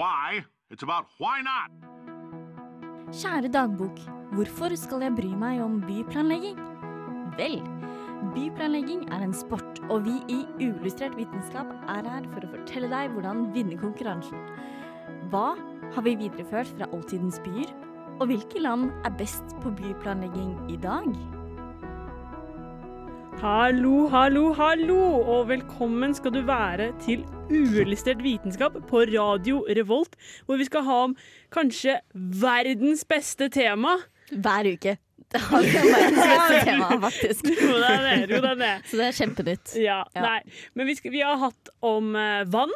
[0.00, 1.68] Why, it's about why not.
[3.12, 3.98] Kjære dagbok,
[4.32, 6.56] hvorfor skal jeg bry meg om byplanlegging?
[7.36, 7.58] Vel,
[8.32, 13.12] byplanlegging er en sport, og vi i Uillustrert vitenskap er her for å fortelle deg
[13.12, 14.40] hvordan vinne konkurransen.
[15.34, 15.50] Hva
[15.92, 17.74] har vi videreført fra oldtidens byer,
[18.20, 21.12] og hvilke land er best på byplanlegging i dag?
[23.40, 24.96] Hallo, hallo, hallo,
[25.32, 30.96] og velkommen skal du være til Uillustrert vitenskap på Radio Revolt, hvor vi skal ha
[31.06, 31.14] om
[31.54, 33.94] kanskje verdens beste tema.
[34.30, 34.96] Hver uke.
[35.32, 37.48] Det har vi verdens beste tema, faktisk.
[37.64, 38.24] Jo, det er.
[38.28, 38.82] Jo, den er.
[38.90, 39.74] Så det er kjempenytt.
[39.78, 40.24] Ja, Ja.
[40.26, 40.40] Nei.
[40.74, 42.74] Men vi, skal, vi har hatt om eh, vann,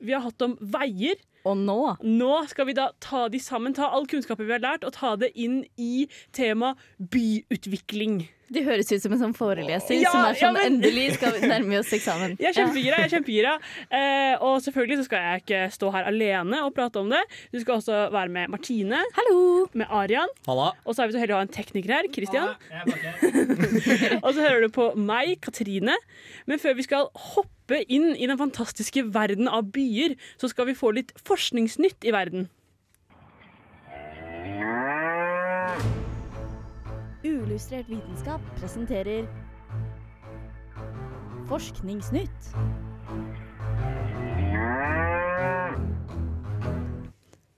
[0.00, 1.20] vi har hatt om veier.
[1.46, 4.86] Og nå Nå skal vi da ta de sammen, ta all kunnskapen vi har lært,
[4.88, 8.22] og ta det inn i tema byutvikling.
[8.52, 11.32] Det høres ut som en sånn foreleser Ja, som er sånn ja, men- Endelig skal
[11.34, 12.36] vi nærme oss eksamen.
[12.42, 13.00] Jeg er kjempegira.
[13.00, 13.54] jeg er kjempegira
[13.90, 17.22] eh, Og selvfølgelig så skal jeg ikke stå her alene og prate om det.
[17.50, 19.66] Du skal også være med Martine, Hallo!
[19.74, 20.68] med Arian, Halla.
[20.84, 22.54] og så er vi så heldige å ha en tekniker her, Christian.
[24.24, 25.96] Og så hører du på meg, Katrine.
[26.46, 30.76] Men før vi skal hoppe inn i den fantastiske verden av byer, så skal vi
[30.78, 32.46] få litt forskningsnytt i verden.
[37.26, 39.26] Uillustrert vitenskap presenterer
[41.48, 42.50] Forskningsnytt.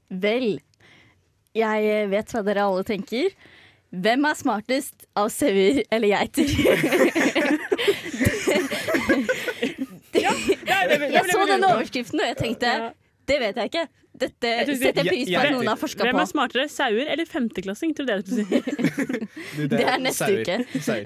[0.09, 0.59] Vel,
[1.57, 3.29] jeg vet hva dere alle tenker.
[3.89, 6.49] Hvem er smartest av sauer eller geiter?
[10.19, 12.89] Jeg så den overskriften, og jeg tenkte Ja.
[13.29, 13.87] Det vet jeg ikke.
[14.19, 17.93] Dette setter jeg pris på at noen har forska Hvem er smartere, sauer eller femteklassing?
[17.97, 19.67] Tror du det du si?
[19.69, 20.41] Det er neste sauer.
[20.43, 20.81] uke.
[20.83, 21.05] Sauer.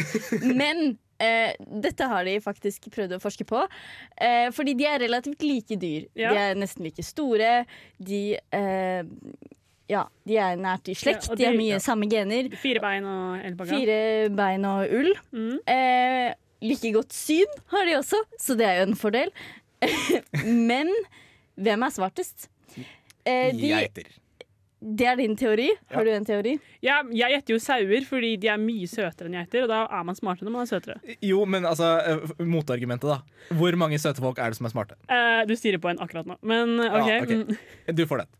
[0.60, 0.84] Men
[1.22, 3.64] eh, dette har de faktisk prøvd å forske på.
[4.16, 6.06] Eh, fordi de er relativt like dyr.
[6.18, 6.34] Ja.
[6.34, 7.64] De er nesten like store.
[7.98, 9.02] De eh,
[9.90, 11.26] Ja, de er nært i slekt.
[11.26, 11.82] Ja, de, de har mye ja.
[11.82, 12.52] samme gener.
[12.62, 13.74] Fire bein og elbaga.
[13.74, 13.98] Fire
[14.38, 15.10] bein og ull.
[15.34, 15.58] Mm.
[15.72, 16.30] Eh,
[16.62, 19.34] like godt syn har de også, så det er jo en fordel.
[20.70, 20.92] Men
[21.60, 22.48] hvem er svartest?
[23.24, 24.08] Eh, de, Geiter.
[24.82, 25.68] det er din teori.
[25.92, 26.56] Har du en teori?
[26.82, 30.06] Ja, jeg gjetter jo sauer fordi de er mye søtere enn geiter, og da er
[30.08, 31.16] man smartere når man er søtere.
[31.22, 33.54] Jo, men altså, eh, motargumentet, da.
[33.58, 34.98] Hvor mange søte folk er det som er smarte?
[35.08, 37.08] Eh, du stirrer på en akkurat nå, men OK.
[37.08, 37.34] Ja, ok.
[37.44, 37.94] mm.
[37.94, 38.32] Du får den.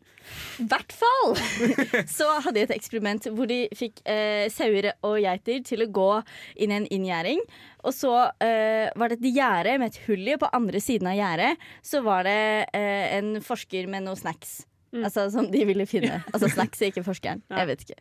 [0.62, 1.37] I hvert fall!
[2.16, 6.10] Så hadde de et eksperiment hvor de fikk eh, sauer og geiter til å gå
[6.56, 7.43] inn i en inngjerding.
[7.82, 8.12] Og så
[8.44, 11.54] eh, var det et gjerde med et hull i, og på andre siden av gjerdet
[11.82, 12.42] så var det
[12.76, 14.62] eh, en forsker med noe snacks.
[14.92, 15.04] Mm.
[15.08, 16.19] Altså Som de ville finne.
[16.34, 17.41] Altså snacks, ikke forskeren.
[17.53, 17.62] Ja.
[17.62, 17.97] Jeg vet ikke.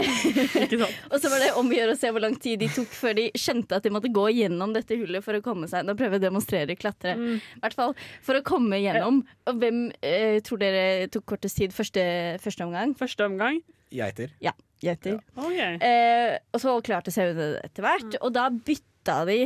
[0.64, 0.88] Ikke.
[1.12, 3.16] Og så var det om å gjøre å se hvor lang tid de tok før
[3.18, 6.18] de skjønte at de måtte gå gjennom dette hullet for å komme seg Nå prøver
[6.18, 7.14] jeg å demonstrere klatre.
[7.18, 7.38] Mm.
[7.62, 9.22] Hvert fall for å komme gjennom.
[9.50, 12.04] Og hvem eh, tror dere tok kortest tid første,
[12.42, 12.94] første omgang?
[12.98, 13.60] Første omgang.
[13.94, 14.32] Geiter.
[14.42, 15.20] Ja, geiter.
[15.38, 15.58] OK.
[15.58, 19.38] Eh, og så klarte sauene det etter hvert, og da bytta de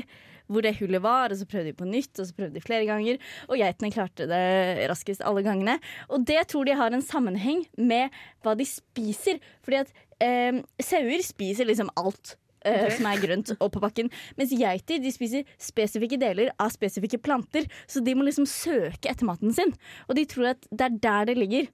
[0.48, 2.86] hvor det hullet var, og så prøvde de på nytt, og så prøvde de flere
[2.88, 3.20] ganger.
[3.48, 5.78] Og geitene klarte det raskest alle gangene.
[6.08, 8.14] Og det tror de har en sammenheng med
[8.44, 9.40] hva de spiser.
[9.66, 9.92] Fordi at
[10.24, 12.36] eh, sauer spiser liksom alt.
[12.68, 12.90] Okay.
[12.98, 14.08] som er grønt og på bakken.
[14.36, 17.68] Mens geiter de spiser spesifikke deler av spesifikke planter.
[17.86, 19.70] Så de må liksom søke etter maten sin.
[20.08, 21.68] Og de tror at det er der det ligger.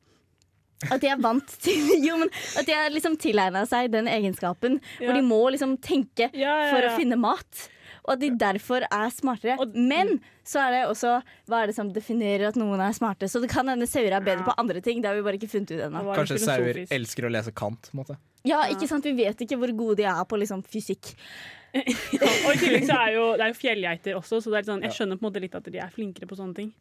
[0.93, 2.29] At de er vant til Jo, men
[2.61, 5.07] at de har liksom tilegna seg den egenskapen Ja.
[5.07, 7.65] hvor de må liksom tenke Ja, ja, for å finne mat.
[8.05, 9.57] Og at de derfor er smartere.
[9.59, 13.25] Og- Men så er det også hva er det som definerer at noen er smarte.
[13.31, 14.51] Så det kan hende sauer er bedre Ja.
[14.53, 15.01] på andre ting.
[15.01, 16.15] Det har vi bare ikke funnet ut ennå.
[16.15, 17.91] Kanskje sauer elsker å lese Kant.
[17.95, 18.17] måte.
[18.45, 19.05] Ja, ikke sant?
[19.05, 21.15] Vi vet ikke hvor gode de er på liksom fysikk.
[21.75, 24.69] Og i tillegg så er jo, det er jo fjellgeiter også, så det er litt
[24.71, 26.73] sånn, jeg skjønner på en måte litt at de er flinkere på sånne ting.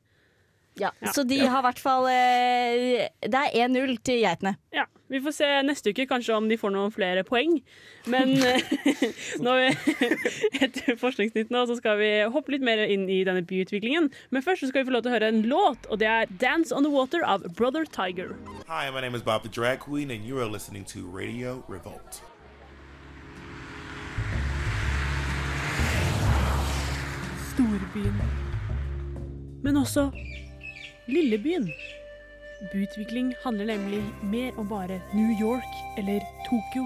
[0.80, 0.92] Ja.
[1.00, 1.12] Ja.
[1.14, 4.56] Så de har i hvert fall eh, Det er 1-0 til geitene.
[4.74, 7.60] Ja, Vi får se neste uke kanskje om de får noen flere poeng.
[8.10, 8.74] Men eh,
[9.44, 9.54] nå
[10.66, 14.10] etter Forskningsnytt nå så skal vi hoppe litt mer inn i denne byutviklingen.
[14.34, 16.26] Men først så skal vi få lov til å høre en låt, og det er
[16.42, 18.34] 'Dance on the Water' av Brother Tiger.
[18.68, 22.24] Hi, my name is Bob the Drag Queen, and you are listening to Radio Revolt.
[27.54, 28.18] Storbyen.
[29.64, 30.10] Men også
[31.06, 31.72] Lillebyen.
[32.72, 36.84] Byutvikling handler nemlig mer om bare New York eller Tokyo.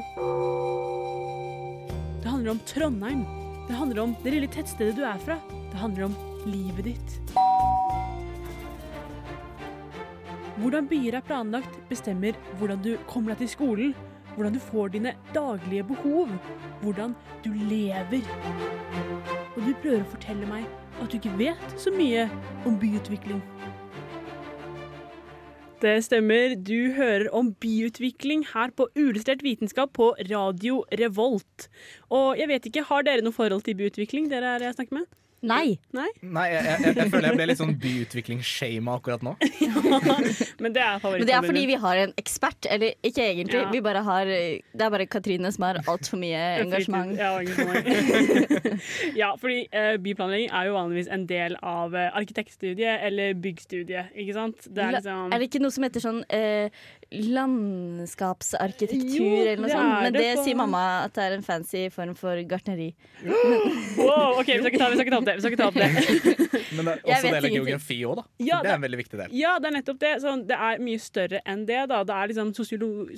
[2.23, 3.25] Det handler om Trondheim.
[3.67, 5.37] Det handler om det lille tettstedet du er fra.
[5.71, 6.15] Det handler om
[6.45, 7.19] livet ditt.
[10.57, 13.95] Hvordan byer er planlagt, bestemmer hvordan du kommer deg til skolen,
[14.33, 16.33] hvordan du får dine daglige behov,
[16.81, 17.13] hvordan
[17.45, 18.25] du lever.
[19.53, 20.65] Og du prøver å fortelle meg
[20.97, 22.25] at du ikke vet så mye
[22.65, 23.45] om byutvikling.
[25.77, 26.55] Det stemmer.
[26.57, 31.67] Du hører om byutvikling her på Uillustrert vitenskap på Radio Revolt.
[32.09, 35.05] Og jeg vet ikke, har dere noe forhold til byutvikling, dere er jeg snakker med?
[35.45, 35.77] Nei.
[35.93, 36.07] Nei?
[36.25, 39.33] Nei, jeg, jeg, jeg føler jeg ble litt sånn byutviklingsshama akkurat nå.
[40.63, 42.65] Men det er Men det er fordi vi har en ekspert.
[42.73, 43.69] Eller ikke egentlig, Ja.
[43.71, 47.13] vi bare har Det er bare Katrine som har altfor mye engasjement.
[47.17, 47.85] Ja, engasjement.
[49.21, 54.33] ja, fordi uh, byplanlegging er jo vanligvis en del av uh, arkitektstudiet eller byggstudiet, ikke
[54.37, 54.57] sant?
[54.67, 56.67] Det er liksom Er det ikke noe som heter sånn uh,
[57.13, 59.93] landskapsarkitektur Jo, eller noe sånt?
[60.07, 62.89] Men det det sier mamma at det er en fancy form for gartneri.
[63.97, 65.35] Wow, OK, vi skal ikke ta, vi skal ikke ta det.
[65.37, 65.89] Vi skal ikke ta opp det.
[66.77, 68.23] Men det er også del av geografi òg, da.
[68.43, 69.35] Ja, det er en veldig viktig del.
[69.37, 70.11] Ja, det er nettopp det.
[70.23, 71.79] Sånn, det er mye større enn det.
[71.91, 72.01] da.
[72.07, 73.17] Det er liksom sosiologi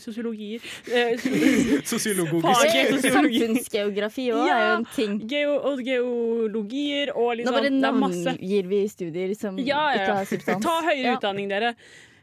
[0.00, 0.60] sosiologier
[0.92, 1.26] eh,
[1.92, 2.46] Sosiologisk.
[2.66, 3.10] Eh.
[3.16, 4.56] Samfunnsgeografi òg Ja.
[4.56, 5.16] er jo en ting.
[5.30, 8.24] geo og geologier og Nå liksom bare Det er masse.
[8.32, 10.62] navngir vi studier som Ja, ja, ikke har substans.
[10.64, 11.16] Ta høyere Ja.
[11.16, 11.74] utdanning, dere.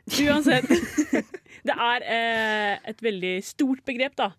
[0.03, 0.67] Uansett.
[1.63, 4.31] Det er eh, et veldig stort begrep, da.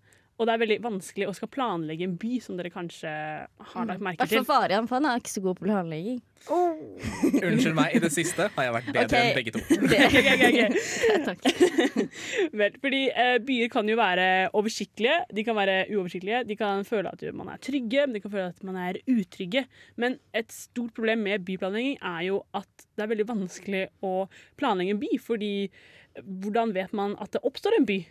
[0.44, 4.02] Og det er veldig vanskelig å skal planlegge en by, som dere kanskje har lagt
[4.04, 4.42] merke til.
[4.42, 4.64] Hvert fall.
[4.66, 6.18] Farian, for han er ikke så god på planlegging.
[6.52, 9.30] Unnskyld meg, i det siste har jeg vært bedre okay.
[9.30, 9.62] enn begge to.
[9.86, 11.22] okay, Ok, ok, ok, ok.
[11.30, 11.46] takk.
[12.60, 14.26] Vel, fordi eh, byer kan jo være
[14.60, 16.42] oversiktlige, de kan være uoversiktlige.
[16.50, 19.64] De kan føle at man er trygge, men de kan føle at man er utrygge.
[19.96, 24.12] Men et stort problem med byplanlegging er jo at det er veldig vanskelig å
[24.60, 25.14] planlegge en by.
[25.24, 28.02] Fordi eh, hvordan vet man at det oppstår en by?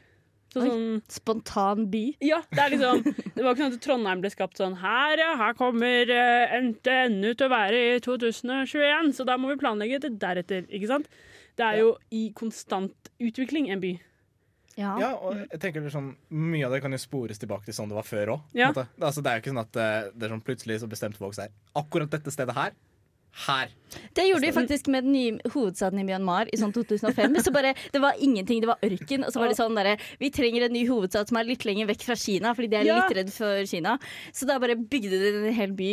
[0.54, 2.04] Så sånn, Spontan by.
[2.22, 3.00] ja, det er liksom
[3.34, 7.32] Det var ikke sånn at Trondheim ble skapt sånn Her, ja, her kommer eh, NTNU
[7.34, 11.10] til å være i 2021, så da må vi planlegge det deretter, ikke sant?
[11.58, 13.92] Det er jo i konstant utvikling, en by.
[14.78, 14.96] Ja.
[14.98, 17.76] Ja, og jeg tenker det er sånn, Mye av det kan jo spores tilbake til
[17.78, 18.48] sånn det var før òg.
[18.58, 18.72] Ja.
[18.74, 21.38] Altså, det er jo ikke sånn at eh, det er sånn plutselig så bestemte folk
[21.38, 22.74] seg akkurat dette stedet her.
[23.34, 23.72] Her.
[24.14, 27.36] Det gjorde de faktisk med den nye hovedstaden i Myanmar i sånn 2005.
[27.46, 29.26] Så bare, det var ingenting, det var ørken.
[29.26, 31.90] Og så var det sånn derre Vi trenger en ny hovedstad som er litt lenger
[31.90, 33.98] vekk fra Kina, fordi de er litt redd for Kina.
[34.34, 35.92] Så da bare bygde de en hel by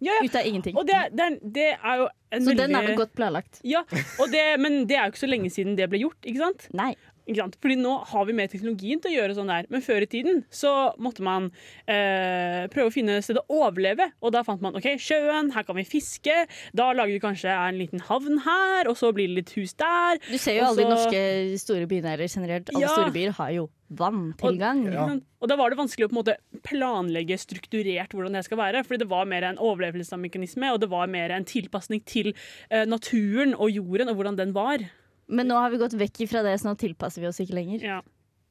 [0.00, 0.24] Ja, ja.
[0.24, 0.76] ut av ingenting.
[0.80, 3.60] Og det, det, er, det er jo en Så veldig den er vel godt planlagt.
[3.68, 3.82] Ja,
[4.18, 6.66] og det, men det er jo ikke så lenge siden det ble gjort, ikke sant?
[6.74, 6.94] Nei.
[7.28, 7.56] Ikke sant?
[7.62, 9.66] Fordi nå har vi mer teknologien til å gjøre sånn der.
[9.70, 11.50] Men før i tiden så måtte man
[11.86, 14.10] eh, prøve å finne et sted å overleve.
[14.24, 16.36] Og da fant man OK, sjøen, her kan vi fiske.
[16.76, 20.18] Da lager vi kanskje en liten havn her, og så blir det litt hus der.
[20.30, 21.22] Du ser jo alle de norske
[21.62, 22.72] store byene eller generelt.
[22.74, 22.94] Alle Ja.
[22.96, 24.84] store byer har jo vanntilgang.
[24.86, 25.06] Og, ja.
[25.42, 26.36] Og da var det vanskelig å på en måte
[26.66, 28.84] planlegge strukturert hvordan det skal være.
[28.86, 32.32] Fordi det var mer en overlevelsesmekanisme, og det var mer en tilpasning til
[32.70, 34.84] eh, naturen og jorden og hvordan den var.
[35.30, 37.84] Men nå har vi gått vekk fra det, så nå tilpasser vi oss ikke lenger.
[37.86, 38.00] Ja.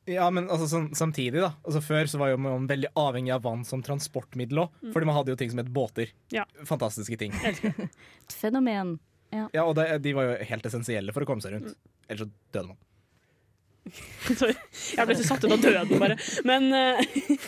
[0.10, 3.44] Ja, men altså, sånn, samtidig da altså, Før så var jo man veldig avhengig av
[3.46, 4.80] vann som transportmiddel òg.
[4.96, 6.14] Fordi man hadde jo ting som het båter.
[6.34, 6.48] Ja.
[6.66, 7.36] Fantastiske ting.
[7.46, 8.96] Et fenomen.
[9.30, 11.76] Ja, Og det, de var jo helt essensielle for å komme seg rundt.
[12.10, 12.80] Ellers så døde man.
[14.40, 14.56] Sorry.
[14.96, 16.18] Jeg ble så satt ut av døden, bare.
[16.48, 17.02] Men uh,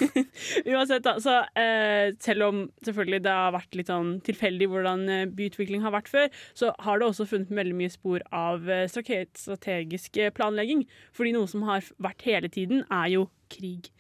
[0.72, 1.16] uansett, da.
[1.24, 5.94] Så uh, selv om selvfølgelig det har vært litt sånn tilfeldig hvordan eh, byutvikling har
[5.96, 10.86] vært før, så har det også funnet veldig mye spor av strategisk planlegging.
[11.16, 13.92] Fordi noe som har vært hele tiden, er jo krig.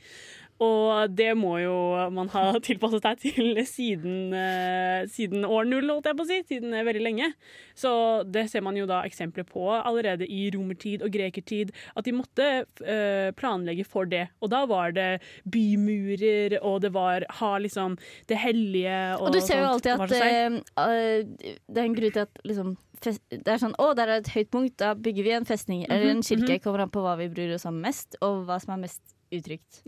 [0.61, 1.75] Og det må jo
[2.13, 6.39] man ha tilpasset seg til siden, eh, siden år null, holdt jeg på å si.
[6.51, 7.31] Siden eh, veldig lenge.
[7.77, 7.91] Så
[8.29, 11.73] det ser man jo da eksempler på allerede i romertid og grekertid.
[11.97, 14.27] At de måtte eh, planlegge for det.
[14.41, 15.09] Og da var det
[15.49, 17.97] bymurer, og det var ha liksom
[18.29, 19.87] det hellige og, Og du ser jo sånt.
[19.87, 24.11] alltid at eh, det er en grunn til at liksom, Det er sånn Å, der
[24.11, 26.59] er et høyt punkt, da bygger vi en festning eller en kirke.
[26.61, 29.01] Kommer an på hva vi bryr oss om mest, og hva som er mest
[29.31, 29.81] utrygt.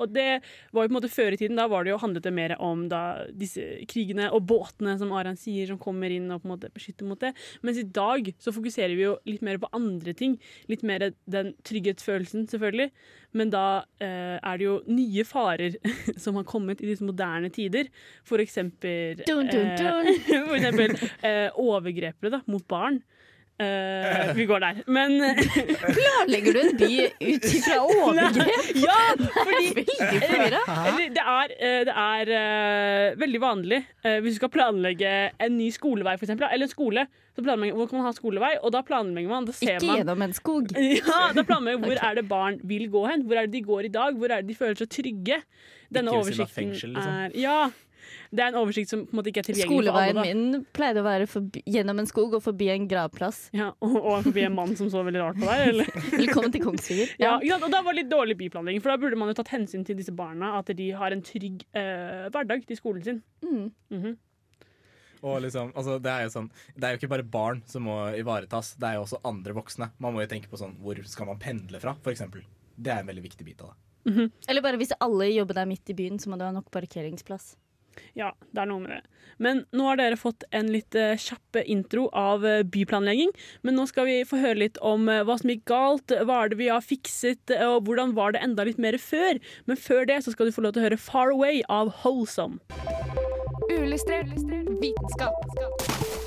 [0.00, 0.40] Og det
[0.72, 2.56] var jo på en måte Før i tiden da var det jo handlet det mer
[2.62, 6.54] om da disse krigene og båtene som Aran sier, som kommer inn og på en
[6.54, 7.32] måte beskytter mot det.
[7.64, 10.36] Mens i dag så fokuserer vi jo litt mer på andre ting.
[10.70, 12.90] Litt mer den trygghetsfølelsen, selvfølgelig.
[13.36, 13.66] Men da
[14.02, 15.76] eh, er det jo nye farer
[16.22, 17.90] som har kommet i disse moderne tider.
[18.26, 20.10] For eksempel, Dun, dun, dun.
[20.12, 23.02] Eh, for eksempel eh, overgrepere da, mot barn.
[23.58, 24.80] Eh, vi går der.
[24.86, 25.14] Men
[25.96, 28.72] Planlegger du en by ut ifra overgrep?
[28.76, 29.86] ja, fordi
[30.26, 30.58] Eller,
[31.14, 35.70] det er, eh, det er uh, veldig vanlig uh, hvis du skal planlegge en ny
[35.72, 37.06] skolevei, for eksempel, eller en skole.
[37.36, 38.52] Så planlegger, hvor kan man ha skolevei?
[38.64, 39.48] Og da planlegger man.
[39.48, 40.70] Da ser Ikke man gjennom en skog.
[40.76, 43.24] ja, da planlegger man hvor er det barn vil gå hen.
[43.28, 44.16] Hvor er det de går i dag?
[44.16, 45.40] Hvor er det de føler seg trygge?
[45.92, 47.18] Denne Ikke oversikten fengsel, liksom.
[47.24, 47.58] er Ja.
[48.30, 50.26] Det er en oversikt som på en måte ikke er tilgjengelig for Skoleveien alle.
[50.26, 53.40] Skoleveien min pleide å være forbi, gjennom en skog og forbi en gravplass.
[53.56, 55.90] Ja, og, og forbi en mann som så veldig rart på deg, eller?
[56.22, 57.16] Velkommen til Kongsvinger.
[57.22, 59.52] Ja, ja, og da var det litt dårlig byplanlegging, for da burde man jo tatt
[59.54, 60.56] hensyn til disse barna.
[60.60, 63.20] At de har en trygg eh, hverdag til skolen sin.
[63.44, 63.66] Mm.
[63.94, 64.16] Mhm.
[65.26, 67.96] Og liksom, altså, det, er jo sånn, det er jo ikke bare barn som må
[68.14, 69.88] ivaretas, det er jo også andre voksne.
[70.02, 72.44] Man må jo tenke på sånn, hvor skal man pendle fra, for eksempel.
[72.76, 73.80] Det er en veldig viktig bit av det.
[74.46, 77.56] Eller bare hvis alle jobber der midt i byen, så må det ha nok parkeringsplass.
[78.18, 79.02] Ja, det er noe med det.
[79.42, 83.32] Men nå har dere fått en litt eh, kjapp intro av eh, byplanlegging.
[83.66, 86.52] Men nå skal vi få høre litt om eh, hva som gikk galt, hva er
[86.52, 89.40] det vi har fikset, og hvordan var det enda litt mer før.
[89.68, 92.62] Men før det så skal du få lov til å høre Far Away av Wholesome.
[93.72, 94.32] Ulystrert
[94.80, 96.25] vitenskap.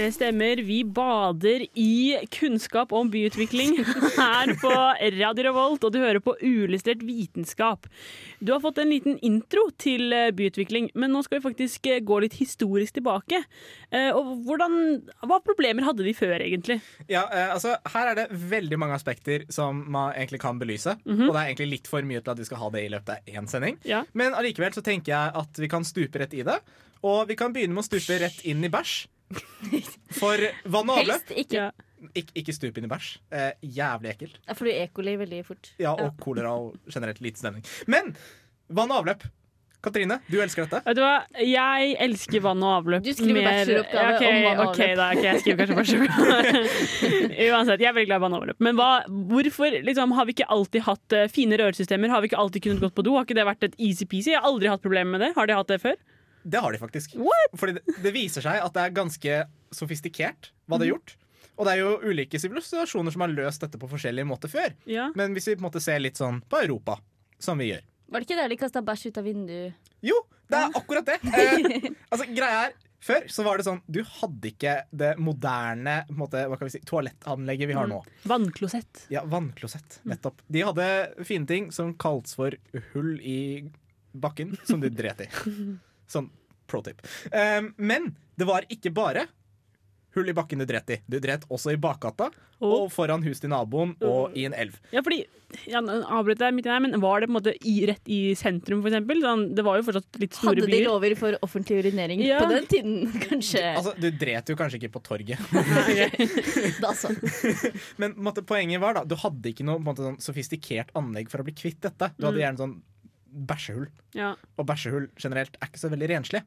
[0.00, 0.56] Det stemmer.
[0.64, 3.74] Vi bader i kunnskap om byutvikling
[4.16, 4.70] her på
[5.18, 7.84] Radio Revolt, og du hører på Uillustrert vitenskap.
[8.40, 12.00] Du har fått en liten intro til eh, byutvikling, men nå skal vi faktisk eh,
[12.00, 13.42] gå litt historisk tilbake.
[13.92, 14.78] Eh, Og hvordan,
[15.20, 16.78] Hva problemer hadde de før, egentlig?
[17.12, 20.96] Ja, altså, Her er det veldig mange aspekter som man egentlig kan belyse.
[21.04, 23.18] Og det er egentlig litt for mye til at vi skal ha det i løpet
[23.18, 23.76] av én sending.
[23.84, 24.06] Ja.
[24.16, 26.56] Men allikevel så tenker jeg at vi kan stupe rett i det.
[27.04, 29.02] Og vi kan begynne med å stupe rett inn i bæsj.
[30.20, 31.70] For vann og avløp Helst ikke.
[32.16, 33.10] Ik ikke stup inn i bæsj.
[33.36, 34.38] Eh, jævlig ekkelt.
[34.46, 35.16] Ja, For du E.
[35.20, 35.74] veldig fort.
[35.78, 37.64] Ja, og kolera og generelt lite stemning.
[37.86, 38.16] Men
[38.68, 39.28] vann og avløp.
[39.80, 40.82] Katrine, du elsker dette.
[40.84, 41.22] Vet du hva?
[41.40, 43.04] Jeg elsker vann og avløp.
[43.04, 44.90] Du skriver mer- bacheloroppgave okay, om vann og avløp.
[44.90, 47.46] ok, da, ok, jeg skriver kanskje bacheloroppgave.
[47.46, 48.60] Uansett, jeg er veldig glad i vann og avløp.
[48.66, 48.90] Men hva,
[49.30, 52.12] hvorfor liksom, har vi ikke alltid hatt uh, fine rørsystemer?
[52.12, 53.16] Har vi ikke alltid kunnet gått på do?
[53.16, 54.34] Har ikke det vært et easy-peasy?
[54.34, 55.32] Jeg har aldri hatt problemer med det.
[55.38, 55.96] Har de hatt det før?
[56.42, 57.16] Det har de faktisk.
[57.20, 57.56] What?
[57.60, 59.40] Fordi det, det viser seg at det er ganske
[59.74, 61.16] sofistikert hva det er gjort.
[61.60, 64.72] Og det er jo ulike sivilisasjoner som har løst dette på forskjellige måter før.
[64.88, 65.10] Ja.
[65.18, 66.96] Men hvis vi på en måte ser litt sånn på Europa,
[67.40, 69.90] som vi gjør Var det ikke der de kasta bæsj ut av vinduet?
[70.04, 70.16] Jo,
[70.50, 71.18] det er akkurat det.
[71.40, 76.14] Eh, altså, greia er før så var det sånn Du hadde ikke det moderne på
[76.16, 78.00] en måte, hva kan vi si, toalettanlegget vi har nå.
[78.28, 79.06] Vannklosett.
[79.12, 80.00] Ja, Vannklosett.
[80.08, 80.42] Nettopp.
[80.48, 80.88] De hadde
[81.28, 82.56] fine ting som kaltes for
[82.92, 83.70] hull i
[84.12, 85.30] bakken, som du dret i.
[86.10, 86.30] Sånn
[86.70, 87.00] pro tip.
[87.34, 89.26] Um, men det var ikke bare
[90.14, 90.96] hull i bakken du dret i.
[91.06, 92.32] Du dret også i bakgata
[92.66, 94.74] og foran huset til naboen og i en elv.
[94.92, 95.20] Ja, fordi
[95.70, 98.18] ja, avbryter jeg midt i der, men Var det på en måte i, rett i
[98.38, 99.22] sentrum, for eksempel?
[99.24, 100.84] Sånn, det var jo fortsatt litt store Hadde de byer.
[100.88, 102.38] lover for offentlig urinering Ja.
[102.42, 102.98] på den tiden?
[103.28, 103.62] Kanskje.
[103.72, 105.38] Altså, Du dret jo kanskje ikke på torget,
[106.84, 107.10] Da så.
[108.02, 111.30] men måtte, poenget var da du hadde ikke noe på en måte, sånn sofistikert anlegg
[111.32, 112.12] for å bli kvitt dette.
[112.18, 112.76] Du hadde gjerne sånn
[113.32, 113.88] bæsjehull.
[114.14, 116.42] Ja, Og bæsjehull generelt er ikke så veldig renslig.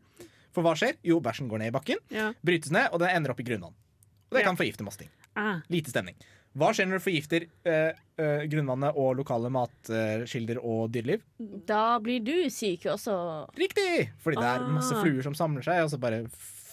[0.54, 0.96] For hva skjer?
[1.04, 2.32] Jo, bæsjen går ned i bakken, ja.
[2.46, 3.74] brytes ned, og den ender opp i grunnvann.
[3.74, 4.48] Og det Ja.
[4.48, 5.10] kan forgifte masse ting.
[5.36, 5.62] Ah.
[5.70, 6.16] Lite stemning.
[6.56, 11.22] Hva skjer når du forgifter eh, eh, grunnvannet og lokale matkilder og dyreliv?
[11.66, 13.50] Da blir du syk også.
[13.58, 14.12] Riktig!
[14.22, 15.02] Fordi det er masse Ah.
[15.02, 16.28] fluer som samler seg, og så bare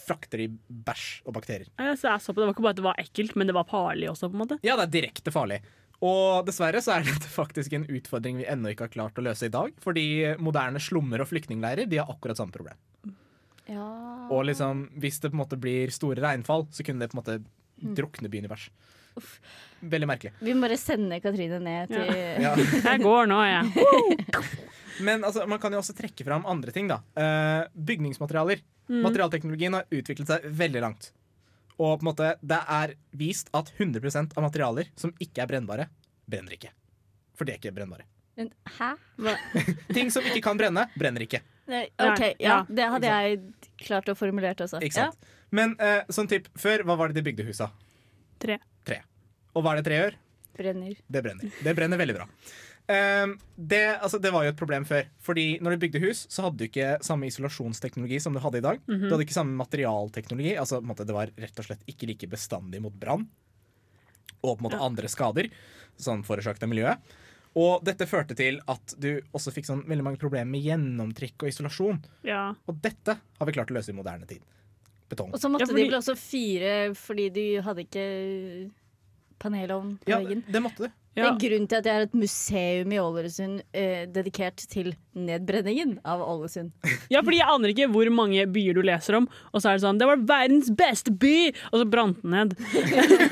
[0.06, 1.68] frakter de bæsj og bakterier.
[1.78, 2.42] Ja, så jeg så på det.
[2.42, 4.42] det var ikke bare at det var ekkelt, men det var farlig også, på en
[4.46, 4.58] måte.
[4.62, 5.60] Ja, det er direkte farlig.
[6.00, 9.50] Og dessverre så er dette faktisk en utfordring vi ennå ikke har klart å løse
[9.50, 9.74] i dag.
[9.84, 10.04] Fordi
[10.40, 12.78] moderne slummer og flyktningleirer de har akkurat samme problem.
[13.70, 13.86] Ja.
[14.32, 17.22] Og liksom, hvis det på en måte blir store regnfall, så kunne det på en
[17.22, 17.36] måte
[18.00, 18.70] drukne byen i bæsj.
[19.90, 20.32] Veldig merkelig.
[20.40, 22.10] Vi må bare sende Katrine ned til
[22.44, 22.54] Ja.
[22.90, 23.86] Jeg går nå, jeg.
[25.06, 26.88] Men altså, man kan jo også trekke fram andre ting.
[26.90, 28.60] da Uh, Bygningsmaterialer.
[28.90, 31.12] Materialteknologien har utviklet seg veldig langt.
[31.80, 35.88] Og på en måte, det er vist at 100% av materialer som ikke er brennbare,
[36.28, 36.74] brenner ikke.
[37.38, 38.04] For de er ikke brennbare.
[38.36, 38.92] Men, Hæ?
[39.96, 41.40] Ting som ikke kan brenne, brenner ikke.
[41.70, 42.32] Nei, OK, ja.
[42.42, 42.56] ja.
[42.68, 43.38] Det hadde jeg
[43.86, 44.80] klart å formulere også.
[44.84, 45.30] Ikke sant?
[45.54, 47.70] Men eh, sånn typ, før, hva var det de bygde husa?
[48.42, 48.58] Tre.
[48.86, 49.00] Tre.
[49.54, 50.18] Og hva er det tre gjør?
[50.60, 50.98] Brenner.
[51.06, 51.54] Det brenner.
[51.64, 52.26] Det brenner veldig bra.
[52.90, 55.06] Ehm, det, altså, det var jo et problem før.
[55.22, 58.64] Fordi når du bygde hus, så hadde du ikke samme isolasjonsteknologi som du hadde i
[58.66, 58.80] dag.
[58.88, 60.56] Du hadde ikke samme materialteknologi.
[60.58, 63.28] Altså, på en måte, det var rett og slett ikke like bestandig mot brann
[64.40, 65.50] og på en måte andre skader
[66.00, 67.10] sånn forårsaket av miljøet.
[67.60, 71.50] Og dette førte til at du også fikk sånn veldig mange problemer med gjennomtrykk og
[71.50, 71.98] isolasjon.
[72.24, 72.54] Ja.
[72.70, 74.40] Og dette har vi klart å løse i moderne tid.
[75.10, 75.32] Betong.
[75.34, 78.70] Og så måtte Ja, fordi- de vel også fire fordi du hadde ikke
[79.40, 80.44] panelovn på Ja, veggen.
[80.50, 80.90] det måtte du.
[81.10, 85.96] Det er grunnen til at jeg har et museum i Ålesund eh, dedikert til nedbrenningen
[86.06, 86.70] av Ålesund.
[87.10, 89.82] Ja, fordi jeg aner ikke hvor mange byer du leser om, og så er det
[89.82, 92.54] sånn 'Det var verdens beste by!' Og så brant den ned.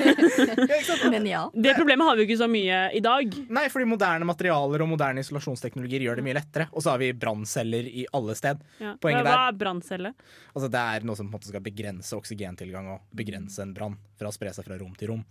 [1.13, 1.45] Men ja.
[1.53, 3.37] Det problemet har vi jo ikke så mye i dag.
[3.47, 6.67] Nei, fordi moderne materialer og moderne isolasjonsteknologier gjør det mye lettere.
[6.73, 8.59] Og så har vi brannceller i alle sted.
[8.83, 8.97] Ja.
[8.99, 10.13] Poenget Hva er branncelle?
[10.51, 13.95] Altså Det er noe som på en måte skal begrense oksygentilgang og begrense en brann
[14.19, 15.23] fra å spre seg fra rom til rom.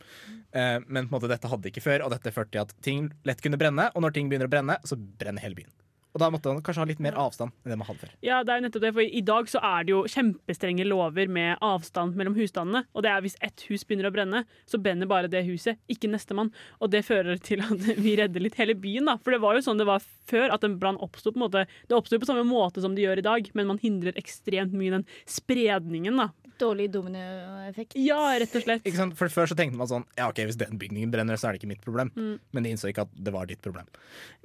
[0.56, 3.10] Eh, men på en måte dette hadde ikke før, og dette førte til at ting
[3.28, 3.90] lett kunne brenne.
[3.94, 5.74] Og når ting begynner å brenne, så brenner hele byen.
[6.16, 8.12] Og da måtte man kanskje ha litt mer avstand enn det man hadde før.
[8.24, 11.28] Ja, det er jo nettopp det, for I dag så er det jo kjempestrenge lover
[11.30, 12.82] med avstand mellom husstandene.
[12.96, 16.10] Og det er hvis ett hus begynner å brenne, så brenner bare det huset, ikke
[16.10, 16.50] nestemann.
[16.82, 19.18] Og det fører til at vi redder litt hele byen, da.
[19.22, 21.64] For det var jo sånn det var før, at en brann oppsto på en måte
[21.88, 24.98] Det oppsto på samme måte som det gjør i dag, men man hindrer ekstremt mye
[24.98, 26.32] den spredningen, da.
[26.58, 27.96] Dårlig dominoeffekt.
[28.00, 28.86] Ja, rett og slett.
[28.86, 29.16] Ikke sant?
[29.18, 31.62] For Før så tenkte man sånn Ja, ok, hvis den bygningen brenner, så er det
[31.62, 32.12] ikke mitt problem.
[32.16, 32.36] Mm.
[32.56, 33.88] Men de innså ikke at det var ditt problem.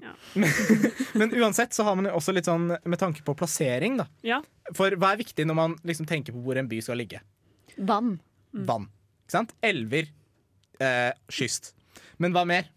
[0.04, 0.14] Ja.
[1.20, 4.08] Men uansett så har man jo også litt sånn med tanke på plassering, da.
[4.26, 4.42] Ja.
[4.78, 7.24] For hva er viktig når man liksom tenker på hvor en by skal ligge?
[7.78, 8.18] Vann.
[8.54, 8.68] Mm.
[8.70, 8.90] Vann.
[9.24, 9.56] Ikke sant?
[9.66, 10.12] Elver.
[10.84, 11.74] Eh, kyst.
[12.22, 12.70] Men hva mer?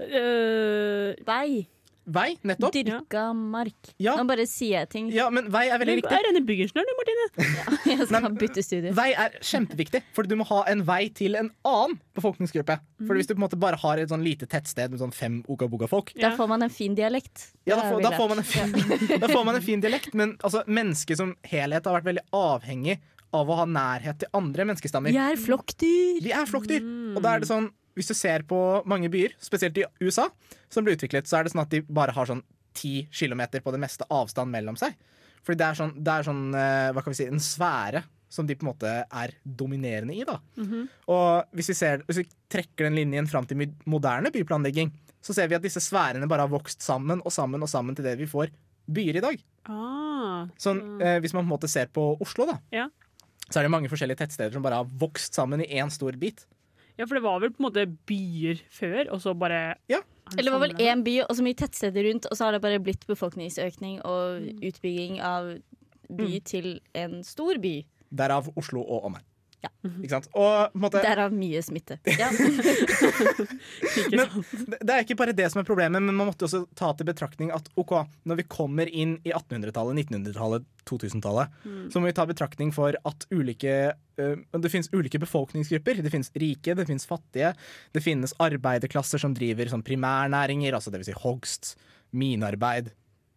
[0.00, 1.66] Uh, Vei.
[2.10, 2.72] Vei, nettopp.
[2.74, 3.90] Dyrka mark.
[4.00, 4.14] Ja.
[4.18, 5.10] Nå bare sier jeg ting.
[5.14, 6.16] Ja, men vei er veldig viktig.
[6.16, 7.26] er denne i byggeingeniør, du, Martine.
[7.90, 8.94] Jeg skal bytte studie.
[8.96, 12.78] Vei er kjempeviktig, for du må ha en vei til en annen befolkningsgruppe.
[13.04, 15.40] For Hvis du på en måte bare har et sånn lite tettsted med sånn fem
[15.50, 17.50] okaboga-folk Da får man en fin dialekt.
[17.68, 18.74] ja, da, får, da, får man en fin,
[19.22, 20.16] da får man en fin dialekt.
[20.18, 22.98] Men altså, mennesket som helhet har vært veldig avhengig
[23.36, 25.14] av å ha nærhet til andre menneskestammer.
[25.14, 26.18] Vi er flokkdyr.
[26.24, 26.86] Vi er flokkdyr.
[27.14, 30.28] Og da er det sånn, hvis du ser på mange byer, spesielt i USA,
[30.70, 32.42] som blir utviklet, så er det sånn at de bare har sånn
[32.76, 34.94] ti kilometer på det meste avstand mellom seg.
[35.42, 38.46] Fordi det er sånn, det er sånn eh, hva kan vi si, en sfære som
[38.46, 40.22] de på en måte er dominerende i.
[40.28, 40.36] da.
[41.10, 43.58] Og hvis vi, ser, hvis vi trekker den linjen fram til
[43.90, 47.68] moderne byplanlegging, så ser vi at disse sfærene bare har vokst sammen og sammen og
[47.72, 48.52] sammen til det vi får
[48.90, 49.42] byer i dag.
[49.68, 52.86] Ah, Sånn, eh, hvis man på en måte ser på Oslo, da, Ja.
[53.50, 56.46] så er det mange forskjellige tettsteder som bare har vokst sammen i én stor bit.
[57.00, 60.02] Ja, for det var vel på en måte byer før, og så bare Ja.
[60.36, 62.60] Eller det var vel én by og så mye tettsteder rundt, og så har det
[62.62, 65.56] bare blitt befolkningsøkning og utbygging av
[66.10, 67.80] by til en stor by.
[68.14, 69.24] Derav Oslo og omegn.
[69.60, 69.68] Ja.
[69.90, 70.28] Ikke sant?
[70.38, 71.02] Og måte...
[71.04, 71.98] en er mye smitte.
[72.20, 72.30] Ja.
[74.10, 77.08] Men- det er ikke bare det som er problemet, men man måtte også ta til
[77.08, 77.92] betraktning at ok,
[78.28, 81.58] når vi kommer inn i 1800-tallet, 1900-tallet, 2000-tallet,
[81.92, 83.74] så må vi ta betraktning for at ulike
[84.20, 86.00] øh, det finnes ulike befolkningsgrupper.
[86.04, 87.52] Det finnes rike, det finnes fattige.
[87.94, 91.10] Det finnes arbeiderklasser som driver som primærnæringer, altså dvs.
[91.12, 91.74] Si hogst,
[92.16, 92.90] minearbeid,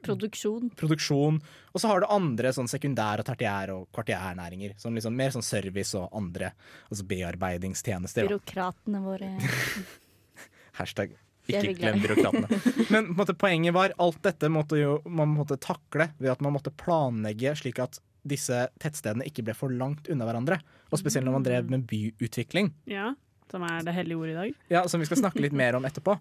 [0.04, 0.70] Produksjon.
[0.80, 1.42] produksjon.
[1.74, 4.78] Og så har du andre sånn sekundær- og tertiær- og kvartiærnæringer.
[4.80, 6.52] Som liksom mer sånn service og andre
[6.90, 8.28] altså bearbeidingstjenester.
[8.28, 8.36] da.
[8.38, 9.32] Byråkratene våre.
[10.80, 11.14] Hashtag
[11.52, 12.48] ikke glem byråkratene.
[12.94, 16.42] Men på en måte, poenget var alt dette måtte jo man måtte takle ved at
[16.46, 20.62] man måtte planlegge slik at disse tettstedene ikke ble for langt unna hverandre.
[20.94, 23.10] Og spesielt når man drev med byutvikling, Ja,
[23.52, 24.56] som er det hellige ordet i dag.
[24.72, 26.16] ja, som vi skal snakke litt mer om etterpå.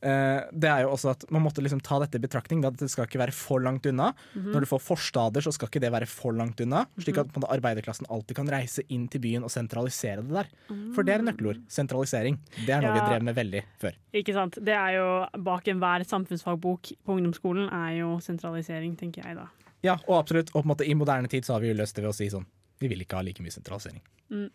[0.00, 2.62] Eh, det er jo også at Man måtte liksom ta dette i betraktning.
[2.64, 4.10] Da, det skal ikke være for langt unna.
[4.34, 6.86] Når du får forstader, så skal ikke det være for langt unna.
[7.00, 10.50] Slik at på måte, arbeiderklassen alltid kan reise inn til byen og sentralisere det der.
[10.96, 11.62] For det er nøkkelord.
[11.70, 12.40] Sentralisering.
[12.64, 13.98] Det er noe vi drev med veldig før.
[14.20, 14.58] Ikke sant?
[14.64, 15.08] Det er jo
[15.44, 19.48] Bak enhver samfunnsfagbok på ungdomsskolen er jo sentralisering, tenker jeg da.
[19.84, 20.52] Ja, og absolutt.
[20.54, 22.16] Og på en måte i moderne tid så har vi jo løst det ved å
[22.16, 22.46] si sånn
[22.80, 24.00] Vi vil ikke ha like mye sentralisering.
[24.32, 24.48] Mm.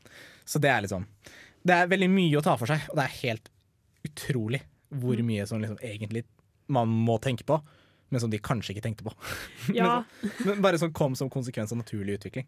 [0.45, 1.05] Så det er liksom
[1.65, 3.51] Det er veldig mye å ta for seg, og det er helt
[4.05, 5.25] utrolig hvor Mm.
[5.25, 6.25] mye som liksom egentlig
[6.67, 7.61] man må tenke på,
[8.11, 9.13] men som de kanskje ikke tenkte på.
[9.75, 10.03] Ja,
[10.45, 12.45] Men bare som kom som konsekvens av naturlig utvikling.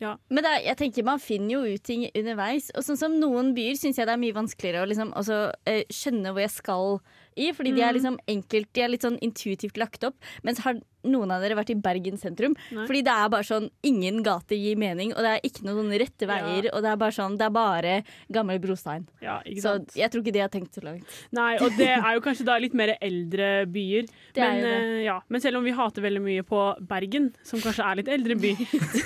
[0.00, 2.70] Men det er, jeg tenker man finner jo ut ting underveis.
[2.74, 5.82] Og sånn som noen byer syns jeg det er mye vanskeligere å liksom, altså, eh,
[5.92, 7.00] skjønne hvor jeg skal
[7.36, 7.50] i.
[7.56, 10.16] Fordi de er liksom enkelt, de er litt sånn intuitivt lagt opp.
[10.46, 12.54] Mens har noen av dere vært i Bergen sentrum?
[12.74, 12.84] Nei.
[12.88, 16.28] Fordi det er bare sånn ingen gater gir mening, og det er ikke noen rette
[16.28, 16.70] veier.
[16.74, 17.94] Og det er bare sånn, det er bare
[18.32, 19.06] gammel brostein.
[19.24, 21.06] ja Så jeg tror ikke de har tenkt så langt.
[21.36, 24.10] Nei, og det er jo kanskje da litt mer eldre byer.
[24.30, 24.74] Det er Men, det.
[24.78, 25.16] eh, ja.
[25.32, 28.52] Men selv om vi hater veldig mye på Bergen, som kanskje er litt eldre by,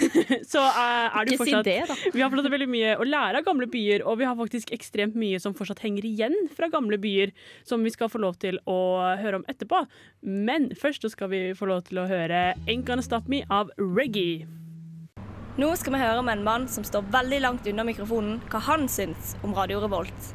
[0.53, 2.11] så uh, er det jo fortsatt si det.
[2.13, 5.17] Vi har fortsatt veldig mye å lære av gamle byer, og vi har faktisk ekstremt
[5.19, 7.33] mye som fortsatt henger igjen fra gamle byer,
[7.67, 8.79] som vi skal få lov til å
[9.21, 9.85] høre om etterpå.
[10.23, 13.73] Men først så skal vi få lov til å høre Ain't Gonna Stop Me av
[13.79, 14.47] Reggae.
[15.55, 18.89] Nå skal vi høre med en mann som står veldig langt unna mikrofonen, hva han
[18.91, 20.33] syns om Radio Revolt.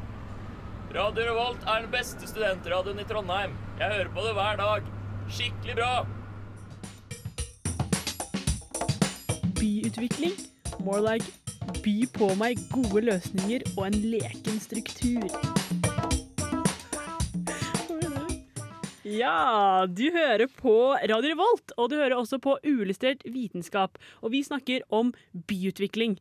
[0.95, 3.51] Radio Revolt er den beste studentradioen i Trondheim.
[3.81, 4.87] Jeg hører på det hver dag.
[5.29, 5.91] Skikkelig bra.
[9.59, 10.39] Byutvikling.
[10.79, 11.27] More like
[11.83, 15.78] by på meg gode løsninger og en leken struktur.
[19.09, 23.97] Ja, du hører på Radio Revolt, og du hører også på Uillustrert vitenskap.
[24.21, 25.09] Og vi snakker om
[25.49, 26.19] byutvikling.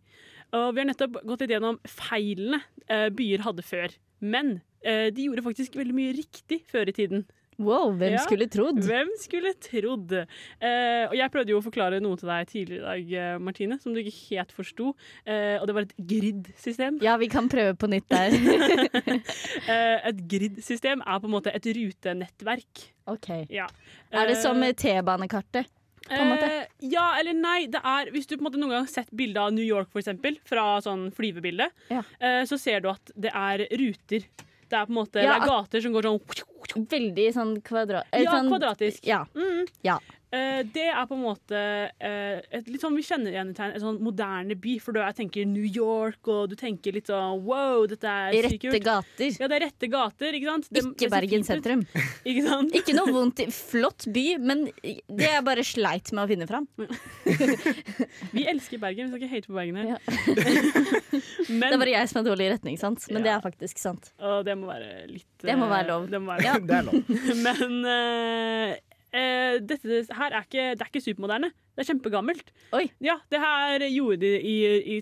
[0.57, 3.93] Og vi har nettopp gått litt gjennom feilene eh, byer hadde før.
[4.25, 7.27] Men eh, de gjorde faktisk veldig mye riktig før i tiden.
[7.59, 8.19] Wow, hvem Ja.
[8.23, 8.79] skulle trodd?
[8.87, 10.13] Hvem skulle trodd?
[10.15, 13.81] Eh, og jeg prøvde jo å forklare noe til deg tidligere i dag, eh, Martine,
[13.83, 14.95] som du ikke helt forsto.
[15.27, 17.01] Eh, og det var et grid-system.
[17.03, 18.31] Ja, vi kan prøve på nytt der.
[19.69, 22.87] Eh, et grid-system er på en måte et rutenettverk.
[23.09, 23.29] Ok.
[23.51, 23.67] Ja.
[24.13, 25.67] Er det som Eh, T-banekartet?
[26.11, 27.67] Eh, ja eller nei.
[27.67, 29.91] Det er, hvis du på en måte noen gang har sett bilde av New York,
[29.93, 32.03] for eksempel, fra sånn flyvebilde, Ja.
[32.21, 34.25] eh, så ser du at det er ruter.
[34.69, 38.07] Det er på en måte Ja, er gater som går sånn Veldig sånn kvadrat...
[38.13, 39.07] eh, Ja, sånn, kvadratisk.
[39.09, 39.23] Ja.
[39.35, 39.67] Mm.
[39.87, 39.99] Ja.
[40.29, 41.57] Eh, det er på en måte
[41.89, 44.75] uh, et litt sånn vi kjenner igjen i tegn, en sånn moderne by.
[44.85, 48.45] For da jeg tenker New York, og du tenker litt sånn wow, dette er sykt
[48.49, 48.85] Rette kult.
[48.85, 49.39] gater.
[49.41, 50.69] Ja, det er rette gater, ikke sant?
[50.69, 51.87] Det, Ikke Bergen sentrum.
[52.29, 52.75] Ikke sant?
[52.77, 56.67] Ikke noe vondt Flott by, men det er bare sleit med å finne fram.
[58.37, 59.95] Vi elsker Bergen, vi skal ikke hate på Bergen her.
[59.95, 59.99] Ja.
[61.49, 63.07] Men, Det er bare jeg som er dårlig i retning, sant?
[63.09, 64.11] men det er faktisk sant.
[64.21, 66.05] Og det må være litt Det må eh, være lov.
[66.13, 66.57] Det må være Ja.
[66.61, 67.13] Det er lov.
[67.47, 68.75] Men eh,
[69.13, 71.51] eh, dette her er ikke, det er ikke supermoderne.
[71.79, 72.49] Det er kjempegammelt.
[72.75, 72.89] Oi.
[73.05, 74.55] Ja, det her gjorde de i,
[74.97, 75.01] i,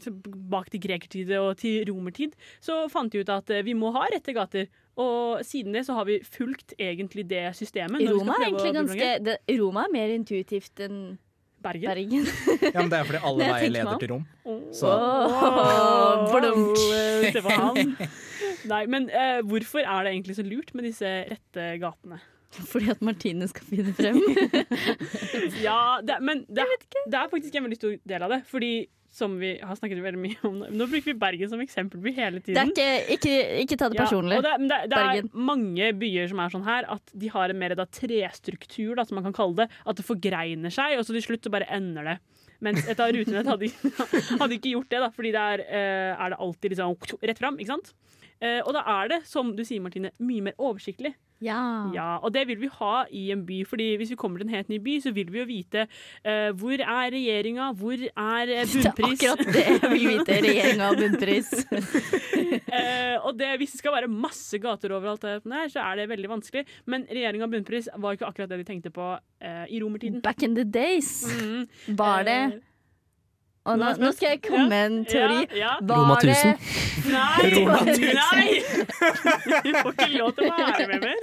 [0.53, 2.35] bak til grekertid og til romertid.
[2.61, 4.69] Så fant de ut at eh, vi må ha rette gater.
[5.01, 7.97] Og siden det så har vi fulgt egentlig det systemet.
[7.97, 11.01] når vi skal Roma er egentlig ganske det, Roma er mer intuitivt enn
[11.65, 11.89] Bergen.
[11.89, 12.27] Bergen.
[12.75, 14.25] Ja, men det er fordi alle veier leder til rom.
[14.77, 16.77] Så Åh, blunk.
[16.77, 17.97] Wow, Se på han.
[18.73, 22.21] Nei, men eh, hvorfor er det egentlig så lurt med disse rette gatene?
[22.71, 24.21] Fordi at Martine skal finne frem.
[25.67, 26.65] Ja, det, men det,
[27.07, 28.43] det er faktisk en veldig stor del av det.
[28.49, 28.75] Fordi
[29.17, 32.73] som vi har snakket veldig mye om Nå bruker vi Bergen som eksempelby hele tiden.
[32.77, 34.37] Det er ikke, ikke, ikke ta det personlig.
[34.37, 37.53] Ja, det, men det, det er mange byer som er sånn her, at de har
[37.53, 39.69] en mer da, trestruktur, da, som man kan kalle det.
[39.89, 42.19] At det forgreiner seg, og så til slutt så bare ender det.
[42.65, 43.71] Mens et av rutenett hadde,
[44.43, 47.61] hadde ikke gjort det, da, fordi der eh, er det alltid liksom rett fram.
[47.61, 47.95] ikke sant?
[48.41, 51.15] Eh, og da er det, som du sier, Martine, mye mer oversiktlig.
[51.45, 51.91] Ja.
[51.93, 54.55] Ja, og det vil vi ha i en by, fordi hvis vi kommer til en
[54.55, 59.21] helt ny by, så vil vi jo vite uh, hvor er regjeringa, hvor er bunnpris?
[59.21, 60.39] Det er akkurat det jeg vil vite.
[60.47, 61.51] Regjeringa og bunnpris.
[62.73, 66.31] uh, og det, hvis det skal være masse gater overalt, her, så er det veldig
[66.37, 66.65] vanskelig.
[66.87, 70.23] Men regjeringa og bunnpris var ikke akkurat det de tenkte på uh, i romertiden.
[70.25, 71.67] Back in the days Mm.
[71.99, 72.59] var det Eh,
[73.67, 75.41] Og nå, nå skal jeg komme med en teori.
[75.51, 75.73] Ja, ja.
[75.91, 76.85] Roma det 1000.
[77.11, 77.49] Nei!
[77.57, 78.47] Roma Nei!
[79.67, 81.19] Du får ikke lov til å være med mer.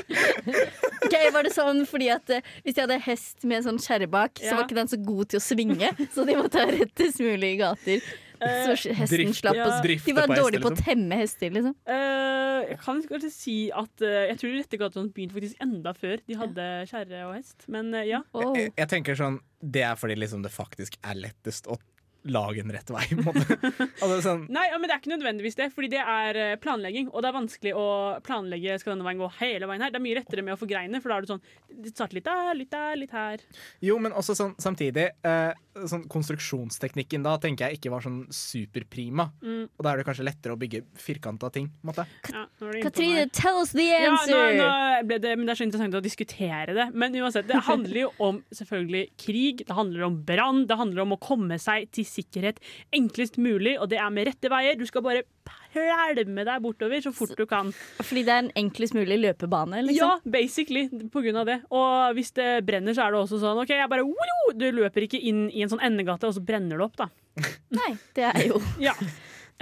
[1.04, 4.10] Ok, var det sånn fordi at eh, Hvis de hadde hest med en sånn kjerre
[4.12, 7.24] bak, så var ikke den så god til å svinge, så de måtte ha rettest
[7.24, 8.14] mulig i gater.
[8.44, 9.68] Så hesten Drift- slapp ja.
[9.84, 10.84] De var dårlige på å liksom.
[10.84, 11.76] temme hester, liksom.
[11.88, 15.94] Uh, jeg kan kanskje si at uh, jeg tror de rette gatene begynte faktisk enda
[15.98, 17.68] før de hadde kjerre og hest.
[17.72, 18.24] Men uh, ja.
[18.36, 18.52] Oh.
[18.58, 21.80] jeg, jeg tenker sånn Det er fordi liksom det faktisk er lettest å
[22.24, 23.06] lage en rett vei.
[23.10, 23.58] På en måte.
[24.02, 27.10] altså, sånn, Nei, ja, men det er ikke nødvendigvis det, fordi det er eh, planlegging.
[27.12, 27.88] Og det er vanskelig å
[28.26, 29.94] planlegge skal denne veien gå hele veien her.
[29.94, 31.44] Det er mye rettere med å forgreine, for da er det sånn
[31.84, 33.44] Det litt der, litt der, litt her.
[33.84, 35.52] jo, men også sånn samtidig eh,
[35.90, 39.28] sånn Konstruksjonsteknikken da tenker jeg ikke var sånn superprima.
[39.42, 39.64] Mm.
[39.72, 41.70] Og da er det kanskje lettere å bygge firkanta ting.
[41.82, 42.06] På en måte.
[42.30, 42.44] Ja,
[42.84, 43.34] Katrine, meg.
[43.36, 44.58] tell us the Ja, nå, answer!
[44.60, 44.70] nå
[45.10, 46.88] ble det, men det er så interessant å diskutere det.
[46.94, 51.16] Men uansett, det handler jo om selvfølgelig krig, det handler om brann, det handler om
[51.18, 52.62] å komme seg til sikkerhet
[52.94, 54.78] enklest mulig, og det er med rette veier.
[54.80, 57.72] Du skal bare pælme deg bortover så fort du kan.
[58.04, 60.32] Fordi det er en enklest mulig løpebane, Ja, liksom.
[60.32, 61.60] basically, på grunn av det.
[61.72, 65.08] Og hvis det brenner, så er det også sånn OK, jeg bare «Woo!» Du løper
[65.08, 67.10] ikke inn i en sånn endegate, og så brenner det opp, da.
[67.80, 68.94] Nei, det er jo Ja.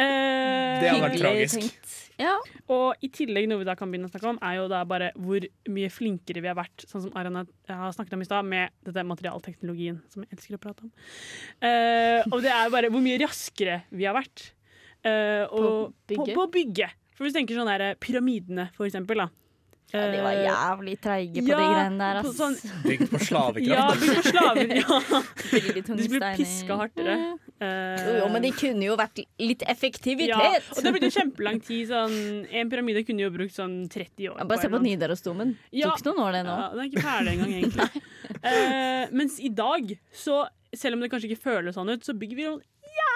[0.01, 1.59] Eh, Det hadde vært tragisk.
[1.59, 1.97] tenkt.
[2.21, 2.35] Ja.
[2.69, 5.09] Og i tillegg noe vi da kan begynne å snakke om, er jo da bare
[5.17, 5.41] hvor
[5.73, 9.03] mye flinkere vi har vært, sånn som Aran har snakket om i stad, med dette
[9.09, 10.91] materialteknologien, som jeg elsker å prate om.
[11.63, 14.51] Uh, og det er bare hvor mye raskere vi har vært.
[15.05, 15.93] Eh, og?
[16.11, 16.89] På, på å bygge.
[17.15, 19.29] For hvis du tenker sånn der pyramidene, for eksempel, da.
[19.91, 22.37] ja, de var Eh, jævlig treige på ja, de greiene der, på ass.
[22.39, 23.67] sånn- Bygd på slavekraft.
[23.67, 24.71] Ja, bygd på slaver.
[24.79, 24.99] Ja.
[25.91, 27.15] De skulle piska hardere.
[27.61, 27.67] Uh,
[28.01, 30.31] Jo, jo, men de kunne jo vært litt effektivitet.
[30.31, 31.91] ja, og det ble jo kjempelang tid.
[31.91, 32.15] Sånn,
[32.49, 34.39] en pyramide kunne jo brukt sånn 30 år.
[34.39, 35.51] Ja, bare se på Nidarosdomen.
[35.75, 35.91] Ja.
[35.91, 36.55] Tok noen år, det nå.
[36.57, 38.03] Ja, den er ikke ferdig engang, egentlig.
[38.41, 40.39] uh, mens i dag, så
[40.73, 42.55] selv om det kanskje ikke føles sånn ut, så bygger vi jo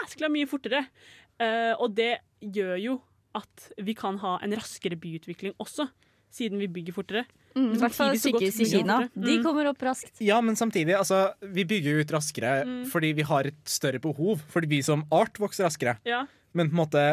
[0.06, 0.86] jæskla mye fortere.
[1.42, 3.02] Uh, og det gjør jo
[3.36, 5.90] at vi kan ha en raskere byutvikling også,
[6.32, 7.26] siden vi bygger fortere.
[7.56, 8.98] Mm, I hvert fall samtidig så godt sykehus i Kina.
[9.16, 9.44] De Mm.
[9.44, 10.20] kommer opp raskt.
[10.24, 12.86] Ja, men samtidig, altså, vi bygger jo ut raskere Mm.
[12.92, 14.40] fordi vi har et større behov.
[14.52, 15.98] Fordi vi som art vokser raskere.
[16.06, 16.26] Ja.
[16.54, 17.04] Men på en måte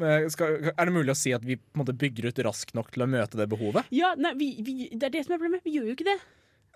[0.00, 2.74] eh, skal, Er det mulig å si at vi på en måte bygger ut raskt
[2.74, 3.84] nok til å møte det behovet?
[3.90, 5.64] Ja, nei, vi, vi, det er det som er problemet.
[5.64, 6.18] Vi gjør jo ikke det.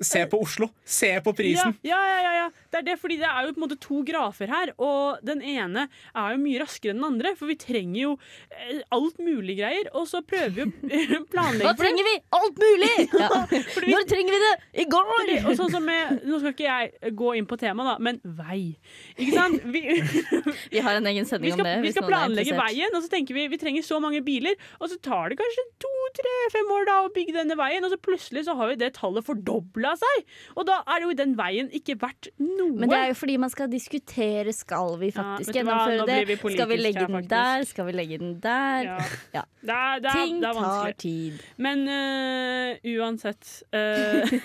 [0.05, 0.67] Se på Oslo!
[0.85, 1.73] Se på prisen!
[1.87, 2.47] Ja, ja, ja, ja.
[2.71, 5.41] Det er det, fordi det er jo på en måte to grafer her, og den
[5.41, 8.11] ene er jo mye raskere enn den andre, for vi trenger jo
[8.53, 12.15] eh, alt mulig greier, og så prøver vi å planlegge Hva trenger vi?
[12.41, 12.91] Alt mulig!
[13.17, 13.31] Ja.
[13.49, 14.53] Vi- Når trenger vi det?
[14.85, 15.33] I går!
[15.49, 18.77] Og sånn som med, Nå skal ikke jeg gå inn på temaet, da, men vei.
[19.17, 19.65] Ikke sant?
[19.73, 19.83] Vi,
[20.77, 21.75] Vi har en egen sending sending om det.
[21.87, 25.01] vi skal planlegge veien, og så tenker vi vi trenger så mange biler, og så
[25.03, 28.45] tar det kanskje to, tre, fem år da å bygge denne veien, og så plutselig
[28.47, 30.25] så har vi det tallet fordobla seg.
[30.57, 32.75] Og da er jo den veien ikke verdt noe.
[32.75, 36.18] Men det er jo fordi man skal diskutere Skal vi faktisk ja, gjennomføre det.
[36.29, 37.66] vi Skal vi legge den der?
[37.68, 38.88] Skal vi legge den der?
[38.88, 38.96] Ja.
[39.35, 39.44] Ja.
[39.66, 41.38] Det er, det er, Ting det tar tid.
[41.57, 44.37] Men uh, uansett uh,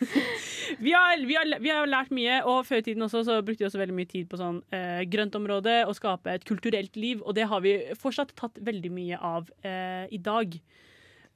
[0.84, 3.64] vi, har, vi, har, vi har lært mye, og før i tiden også så brukte
[3.64, 7.36] vi også veldig mye tid på sånn uh, grøntområde og skape et kulturelt liv, og
[7.38, 10.60] det har vi fortsatt tatt veldig mye av uh, i dag.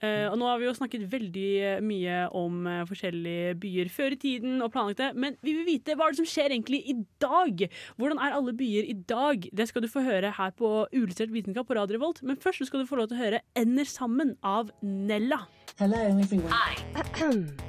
[0.03, 4.17] Eh, og nå har vi jo snakket veldig eh, mye om uh, forskjellige byer før
[4.17, 6.81] i tiden og planlagt det, men vi vil vite hva er det som skjer egentlig
[6.91, 7.67] i dag?
[8.01, 9.47] Hvordan er alle byer i dag?
[9.55, 12.83] Det skal du få høre her på Uillustrert vitenskap på Radio Revolt, men først skal
[12.83, 15.45] du få lov til å høre Ender sammen av Nella.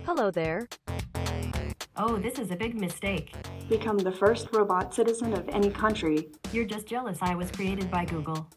[0.05, 0.67] Hello there.
[1.97, 3.33] Oh, this is a big mistake.
[3.69, 6.27] Become the first robot citizen of any country.
[6.51, 8.49] You're just jealous I was created by Google.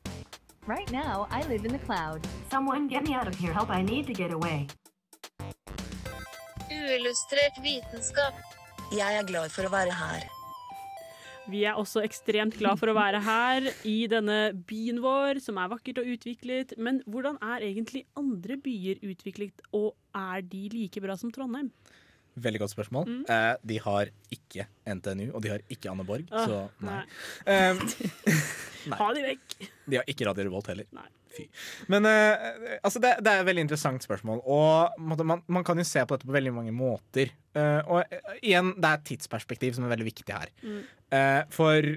[0.68, 2.26] Right now, I live in the cloud.
[2.50, 3.54] Someone get me out of here.
[3.54, 4.66] Help, I need to get away.
[6.68, 8.36] Uillustrert vitenskap.
[8.92, 10.26] Jeg er glad for å være her.
[11.48, 14.36] Vi er også ekstremt glad for å være her i denne
[14.68, 16.76] byen vår, som er vakkert og utviklet.
[16.76, 21.72] Men hvordan er egentlig andre byer utviklet, og er de like bra som Trondheim?
[22.44, 23.12] Veldig godt spørsmål.
[23.34, 26.98] Eh, de har ikke NTNU, og de har ikke Anne Borg, Åh, så nei.
[27.46, 27.60] nei.
[27.70, 27.84] Um,
[28.92, 28.98] nei.
[29.00, 29.56] Ha de vekk!
[29.88, 30.88] De har ikke Radio Revolt heller.
[30.96, 31.08] Nei.
[31.34, 31.44] Fy.
[31.92, 35.86] Men eh, altså det, det er et veldig interessant spørsmål, og man, man kan jo
[35.86, 37.32] se på dette på veldig mange måter.
[37.54, 40.52] Eh, og eh, igjen, det er tidsperspektiv som er veldig viktig her.
[40.64, 40.80] Mm.
[41.18, 41.92] Eh, for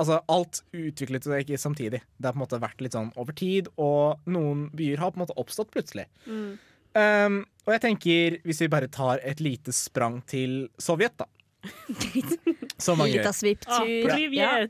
[0.00, 2.02] altså, alt utviklet seg ikke samtidig.
[2.16, 5.20] Det har på en måte vært litt sånn over tid, og noen byer har på
[5.20, 6.06] en måte oppstått plutselig.
[6.26, 6.52] Mm.
[6.96, 11.26] Um, og jeg tenker, hvis vi bare tar et lite sprang til Sovjet, da.
[12.80, 13.26] Som mange gjør.
[13.26, 13.74] Lita svipptur.
[13.76, 14.20] Ah,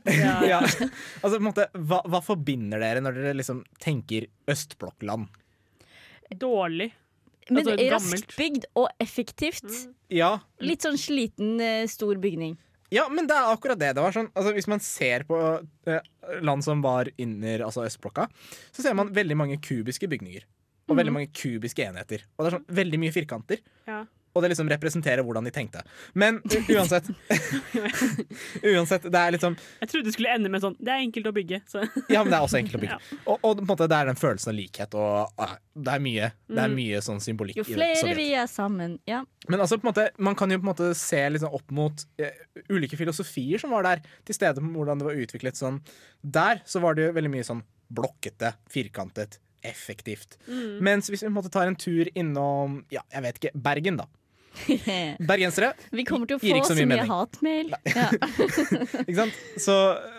[0.21, 0.33] Ja.
[0.45, 0.59] Ja.
[0.61, 5.29] Altså, på en måte, hva, hva forbinder dere når dere liksom tenker østblokkland?
[6.37, 6.91] Dårlig.
[7.51, 9.65] Men Altså, raskt bygd og effektivt.
[10.13, 12.57] Ja, Litt sånn sliten, eh, stor bygning.
[12.91, 13.93] ja, men det er akkurat det.
[13.95, 15.39] det var sånn, altså, hvis man ser på
[15.87, 15.99] eh,
[16.43, 18.27] land som var under altså østblokka,
[18.71, 20.43] så ser man veldig mange kubiske bygninger.
[20.91, 22.25] Og veldig mange kubiske enheter.
[22.37, 23.63] Og det er sånn veldig mye firkanter.
[23.87, 24.03] Ja.
[24.31, 25.81] Og det liksom representerer hvordan de tenkte.
[26.15, 26.37] Men
[26.71, 27.09] uansett
[28.63, 31.33] Uansett, det er liksom Jeg trodde det skulle ende med sånn Det er enkelt å
[31.35, 31.59] bygge.
[31.67, 31.81] Så.
[32.11, 32.97] Ja, men det er også enkelt å bygge.
[32.99, 33.17] Ja.
[33.25, 36.03] Og, og på en måte, det er den følelsen av likhet, og ah, det er
[36.07, 36.77] mye, det er Mm.
[36.79, 38.95] mye sånn symbolikk Jo flere vi er sammen.
[39.09, 39.21] Ja.
[39.51, 42.03] Men altså, på en måte, man kan jo på en måte se liksom opp mot
[42.21, 42.31] uh,
[42.71, 45.81] ulike filosofier som var der, til stede med hvordan det var utviklet sånn.
[46.23, 50.37] Der så var det jo veldig mye sånn blokkete, firkantet, effektivt.
[50.47, 50.79] Mm.
[50.83, 54.01] Mens hvis vi på en måte tar en tur innom, ja, jeg vet ikke, Bergen,
[54.01, 54.07] da.
[55.31, 55.71] Bergensere.
[55.95, 57.71] Vi kommer til å få så så mye mye hatmail.
[57.87, 58.07] Ja.
[59.05, 59.37] Ikke sant?
[59.63, 59.75] Så,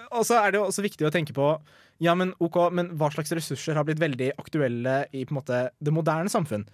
[0.09, 1.53] og så er det jo også viktig å tenke på
[2.03, 5.59] ja, men ok, men hva slags ressurser har blitt veldig aktuelle i på en måte,
[5.79, 6.65] det moderne samfunn.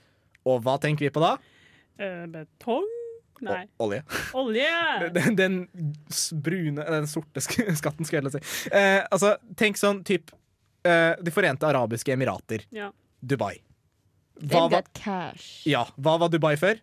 [0.49, 1.35] Og hva tenker vi på da?
[2.01, 2.87] Eh, betong?
[3.45, 3.61] Nei.
[3.77, 4.01] O- Olje.
[4.39, 4.71] Olje!
[5.19, 5.59] Den, den
[6.43, 8.71] brune, den sorte skatten, skulle jeg si.
[8.73, 10.33] Eh, altså, tenk sånn typ
[11.23, 12.65] De forente arabiske emirater.
[12.75, 12.91] Ja.
[13.21, 13.57] Dubai.
[14.39, 15.65] Hva var, got cash.
[15.67, 16.79] ja, hva var Dubai før?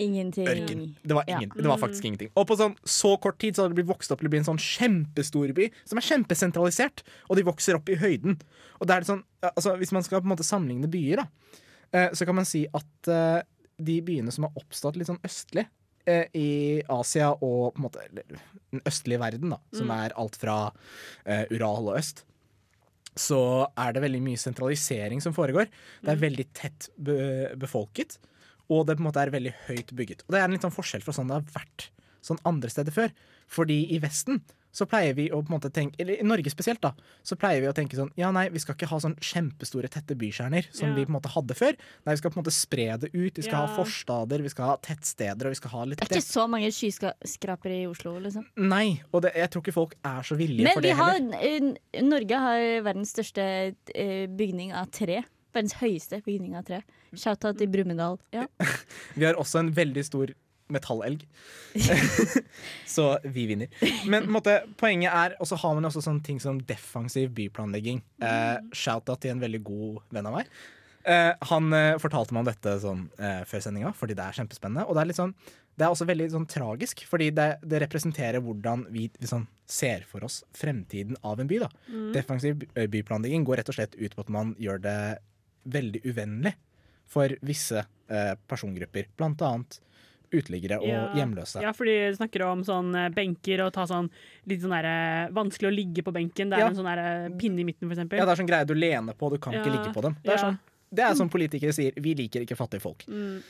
[0.00, 0.46] Ingenting.
[0.50, 0.80] Ørken.
[1.06, 1.38] Det var, Ja.
[1.38, 2.30] det var faktisk ingenting.
[2.34, 4.40] Og på sånn, så kort tid så hadde det blitt vokst opp til å bli
[4.40, 8.40] en sånn kjempestor by som er kjempesentralisert, og de vokser opp i høyden.
[8.80, 11.26] Og det er sånn, altså, Hvis man skal på en måte sammenligne byer, da,
[11.92, 13.42] eh, så kan man si at eh,
[13.78, 15.66] de byene som har oppstått litt sånn østlig
[16.06, 18.24] eh, i Asia og på en måte eller,
[18.72, 20.04] den østlige verden, da, som Mm.
[20.04, 20.72] er alt fra
[21.24, 22.24] eh, Ural og øst,
[23.14, 23.40] så
[23.78, 25.68] er det veldig mye sentralisering som foregår.
[26.02, 28.18] Det er veldig tett be befolket,
[28.72, 30.24] og det på en måte er veldig høyt bygget.
[30.26, 31.88] Og Det er en litt sånn forskjell fra sånn det har vært
[32.24, 33.12] sånn andre steder før.
[33.50, 34.40] Fordi i Vesten
[34.74, 36.90] så pleier vi å på en måte tenke Eller i Norge spesielt, da.
[37.22, 40.16] Så pleier vi å tenke sånn Ja, nei, vi skal ikke ha sånn kjempestore, tette
[40.18, 40.94] bykjerner som Ja.
[40.96, 41.76] vi på en måte hadde før.
[42.04, 43.36] Nei, vi skal på en måte spre det ut.
[43.38, 43.66] Vi skal Ja.
[43.66, 46.48] ha forstader, vi skal ha tettsteder, og vi skal ha litt Det er ikke så
[46.50, 48.44] mange skyskrapere i Oslo, liksom.
[48.56, 51.38] Nei, og det, jeg tror ikke folk er så villige Men for det heller.
[51.94, 55.22] eh, Norge har verdens største eh, bygning av tre.
[55.54, 56.82] Verdens høyeste bygning av tre.
[57.14, 58.18] Shout-out i Brumunddal.
[58.32, 58.46] Ja.
[59.16, 60.32] Vi har også en veldig stor
[60.72, 61.26] metallelg.
[62.94, 63.68] så vi vinner.
[64.08, 68.00] Men måtte, poenget er Og så har man også sånne ting som defensiv byplanlegging.
[68.22, 70.54] Eh, Shout-out til en veldig god venn av meg.
[71.04, 74.86] Eh, han eh, fortalte meg om dette sånn, eh, før sendinga, fordi det er kjempespennende.
[74.88, 75.34] Og det er, sånn,
[75.76, 80.24] det er også veldig sånn, tragisk, fordi det, det representerer hvordan vi liksom, ser for
[80.24, 81.60] oss fremtiden av en by.
[81.66, 81.70] Da.
[81.90, 82.08] Mm.
[82.16, 84.98] Defensiv byplanlegging går rett og slett ut på at man gjør det
[85.74, 86.54] veldig uvennlig
[87.10, 89.80] for visse eh, persongrupper, blant annet
[90.34, 91.08] uteliggere og Ja.
[91.14, 91.62] hjemløse.
[91.62, 94.10] Ja, fordi du snakker om sånn eh, benker og ta sånn
[94.46, 96.50] litt sånn der, eh, vanskelig å ligge på benken.
[96.50, 96.68] Det er Ja.
[96.68, 98.18] en sånn der, eh, pinne i midten, for eksempel.
[98.18, 100.16] Ja, det er sånn greie du lener på, du kan ikke ligge på dem.
[100.22, 100.44] Det er, ja.
[100.44, 100.58] sånn,
[100.92, 103.04] det er sånn politikere sier, vi liker ikke fattige folk.
[103.06, 103.42] Mm.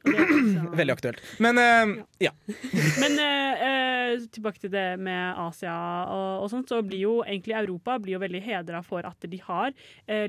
[0.80, 1.20] Veldig aktuelt.
[1.44, 2.30] Men uh, ja.
[3.02, 5.74] Men uh, uh, tilbake til det med Asia
[6.08, 9.40] og, og sånt, så blir jo egentlig Europa blir jo veldig hedra for at de
[9.44, 9.74] har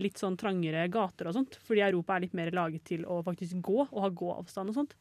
[0.02, 1.58] litt sånn trangere gater og sånt.
[1.66, 4.94] Fordi Europa er litt mer laget til å faktisk gå, og ha gåavstand og sånt.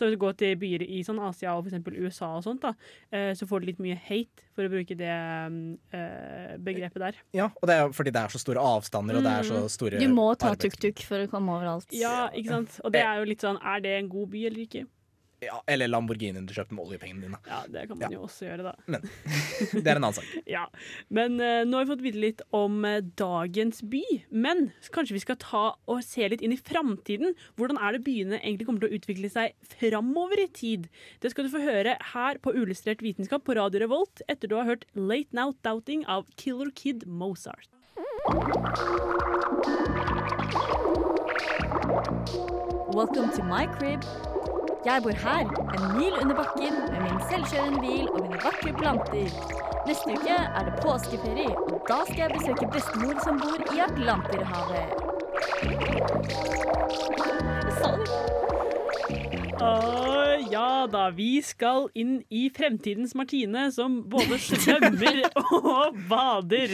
[0.00, 1.82] Så hvis du går til byer i sånn Asia og f.eks.
[2.00, 2.72] USA og sånt, da,
[3.12, 7.18] eh, så får du litt mye hate, for å bruke det eh, begrepet der.
[7.36, 9.74] ja, og det er fordi det er så store avstander, og det er så store
[9.76, 11.92] store Du må ta tuk-tuk for å komme overalt.
[11.96, 12.80] Ja, ikke sant?
[12.84, 14.86] Og det er jo litt sånn, er det en god by eller ikke?
[15.40, 17.38] Ja, eller Lamborghinien du kjøpte med oljepengene dine.
[17.48, 18.72] Ja, det kan man jo også gjøre, da.
[18.92, 19.06] Men
[19.72, 20.28] det er en annen sak.
[20.50, 20.66] Ja,
[21.08, 24.02] Men uh, nå har vi fått vite litt om uh, dagens by.
[24.28, 27.32] Men kanskje vi skal ta og se litt inn i framtiden.
[27.56, 30.90] Hvordan er det byene egentlig kommer til å utvikle seg framover i tid?
[31.24, 34.68] Det skal du få høre her på Uillustrert vitenskap på Radio Revolt etter du har
[34.68, 37.70] hørt Late Now Doubting av Killer Kid Mozart.
[42.92, 44.04] Welcome to my crib.
[44.84, 45.44] Jeg bor her,
[45.76, 49.28] en mil under bakken, med min selvkjørende bil og mine vakre planter.
[49.88, 54.88] Neste uke er det påskeferie, og da skal jeg besøke bestemor som bor i Atlanterhavet.
[57.80, 58.49] Det.
[59.60, 59.70] Å,
[60.50, 65.18] ja da, vi skal inn i fremtidens Martine, som både svømmer
[65.60, 66.72] og bader.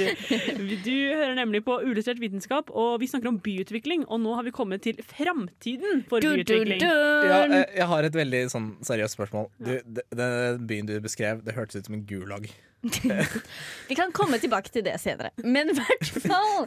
[0.84, 4.06] Du hører nemlig på Uillustrert vitenskap, og vi snakker om byutvikling.
[4.06, 6.84] Og nå har vi kommet til framtiden for byutvikling.
[6.86, 9.50] Ja, eh, jeg har et veldig sånn seriøst spørsmål.
[9.58, 12.46] Du, de- Den byen du beskrev, det hørtes ut som en gulag.
[13.88, 15.32] Vi kan komme tilbake til det senere.
[15.42, 16.66] Men i hvert fall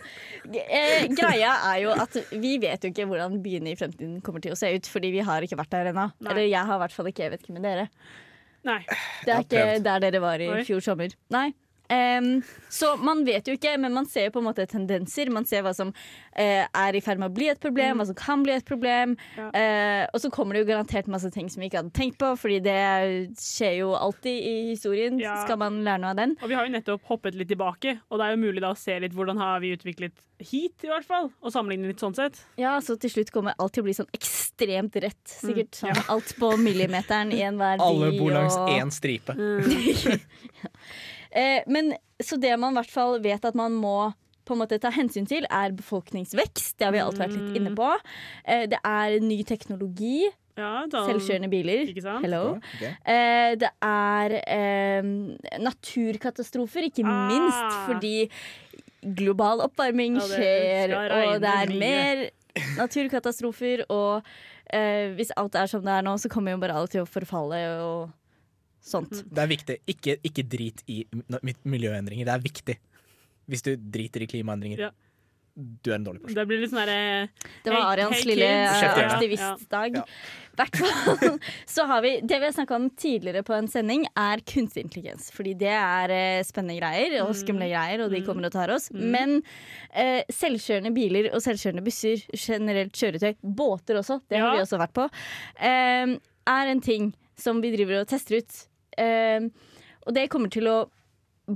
[0.50, 4.56] eh, Greia er jo at vi vet jo ikke hvordan byene i fremtiden kommer til
[4.56, 6.10] å se ut, fordi vi har ikke vært der ennå.
[6.26, 7.88] Eller jeg har i hvert fall ikke, jeg vet ikke med dere.
[8.68, 8.82] Nei.
[9.24, 10.62] Det er ikke der dere var i Oi.
[10.68, 11.14] fjor sommer.
[11.34, 11.50] Nei.
[11.90, 15.32] Em, så man vet jo ikke, men man ser jo på en måte tendenser.
[15.34, 18.18] Man ser hva som uh, er i ferd med å bli et problem, hva som
[18.20, 19.16] kan bli et problem.
[19.40, 19.50] Ja.
[19.50, 22.30] Uh, og så kommer det jo garantert masse ting som vi ikke hadde tenkt på,
[22.38, 22.78] fordi det
[23.42, 25.18] skjer jo alltid i historien.
[25.22, 25.40] Ja.
[25.46, 26.38] Skal man lære noe av den?
[26.44, 28.80] Og vi har jo nettopp hoppet litt tilbake, og det er jo mulig da å
[28.80, 31.32] se litt hvordan har vi utviklet hit, i hvert fall.
[31.44, 32.38] Og sammenligne litt sånn sett.
[32.62, 35.20] Ja, så til slutt kommer alt til å bli sånn ekstremt rett.
[35.28, 36.04] Sikkert Mm, sånn ja.
[36.14, 37.84] alt på millimeteren i enhver by.
[37.90, 39.36] Alle bor langs og- stripe.
[39.66, 40.20] stripe.
[41.32, 44.14] Eh, men så det man i hvert fall vet at man må
[44.46, 46.78] på en måte ta hensyn til, er befolkningsvekst.
[46.80, 47.90] Det har vi alt vært litt inne på.
[48.46, 50.24] Eh, det er ny teknologi.
[50.58, 51.86] Ja, da- Selvkjørende biler.
[51.88, 52.26] Ikke sant?
[52.26, 52.56] Hello.
[52.58, 52.96] Okay.
[53.06, 55.04] Eh, det er eh,
[55.62, 57.28] naturkatastrofer, ikke Ah.
[57.30, 58.30] minst fordi
[59.16, 61.80] global oppvarming Ja, skjer, og det er mye.
[61.80, 62.30] mer
[62.78, 63.86] naturkatastrofer.
[63.90, 64.24] Og
[64.74, 67.08] eh, hvis alt er som det er nå, så kommer jo bare alt til å
[67.10, 68.10] forfalle og
[68.82, 69.12] sånt.
[69.12, 69.30] Mm.
[69.36, 69.78] Det er viktig.
[69.96, 71.04] Ikke, ikke drit i
[71.64, 72.26] miljøendringer.
[72.30, 72.80] Det er viktig.
[73.50, 74.90] Hvis du driter i klimaendringer.
[74.90, 74.92] Ja.
[75.60, 76.38] Du er en dårlig person.
[76.38, 77.30] Det blir litt sånn derre
[77.66, 78.92] Det var Arians hey lille ja.
[79.10, 79.98] aktivistdag.
[79.98, 80.04] Ja.
[80.60, 81.40] hvert fall
[81.74, 85.28] så har vi Det vi har snakka om tidligere på en sending, er kunstig intelligens.
[85.36, 88.88] Fordi det er eh, spennende greier og skumle greier, og de kommer og tar oss.
[88.94, 89.40] Men
[89.92, 94.56] eh, selvkjørende biler og selvkjørende busser, generelt kjøretøy, båter også, det har Ja.
[94.62, 95.10] vi også vært på,
[95.60, 96.16] eh,
[96.56, 98.66] er en ting som vi driver og tester ut.
[99.00, 99.48] Eh,
[100.06, 100.80] og det kommer til å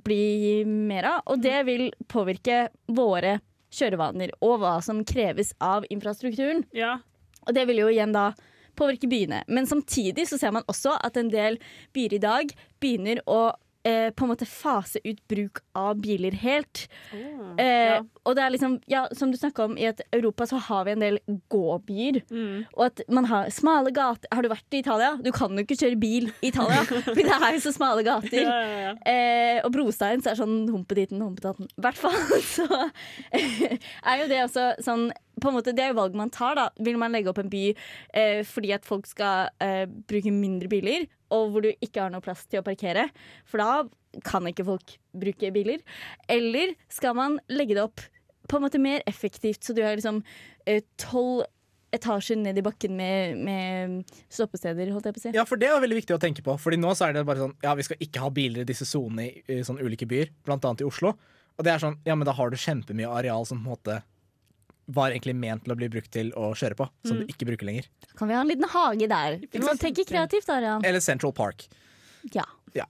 [0.04, 3.38] bli mer av, og det vil påvirke våre
[3.74, 6.64] kjørevaner og hva som kreves av infrastrukturen.
[6.74, 6.98] Ja.
[7.48, 8.32] Og det vil jo igjen da
[8.78, 9.44] påvirke byene.
[9.48, 11.60] Men samtidig så ser man også at en del
[11.94, 16.88] byer i dag begynner å eh, på en måte fase ut bruk av biler helt.
[17.14, 18.00] Eh, ja.
[18.24, 20.96] Og det er liksom, ja, som du snakka om, i et Europa så har vi
[20.96, 21.20] en del
[21.52, 22.22] gåbyer.
[22.32, 22.64] Mm.
[22.78, 24.30] Og at man har smale gater.
[24.32, 25.14] Har du vært i Italia?
[25.24, 28.48] Du kan jo ikke kjøre bil i Italia, for det er jo så smale gater.
[28.48, 28.94] Ja.
[29.10, 31.70] Eh, og brostein så er sånn humpeditten, humpetatten.
[31.74, 32.18] I hvert fall
[32.56, 32.68] så
[33.34, 35.10] er jo det også sånn
[35.42, 36.56] på en måte, Det er jo valg man tar.
[36.56, 37.64] da Vil man legge opp en by
[38.14, 42.22] eh, fordi at folk skal eh, bruke mindre biler, og hvor du ikke har noe
[42.22, 43.08] plass til å parkere?
[43.50, 45.82] For da kan ikke folk bruke biler.
[46.30, 48.04] Eller skal man legge det opp
[48.50, 50.22] på en måte mer effektivt, så du har liksom
[50.68, 51.46] eh, tolv
[51.94, 55.34] etasjer ned i bakken med, med stoppesteder, holdt jeg på å si.
[55.38, 56.56] Ja, for det er veldig viktig å tenke på.
[56.58, 58.88] Fordi nå så er det bare sånn Ja, vi skal ikke ha biler i disse
[58.90, 61.14] sonene i, i sånne ulike byer, blant annet i Oslo.
[61.54, 64.00] Og det er sånn, ja, men da har du kjempemye areal som på en måte
[64.88, 67.22] var egentlig ment til å bli brukt til å kjøre på, som Mm.
[67.28, 67.86] du ikke bruker lenger.
[68.18, 69.38] Kan vi ha en liten hage der?
[69.52, 70.84] Du må tenke kreativt, Arian.
[70.86, 71.68] Eller Central Park.
[72.34, 72.44] Ja.
[72.76, 72.86] Ja,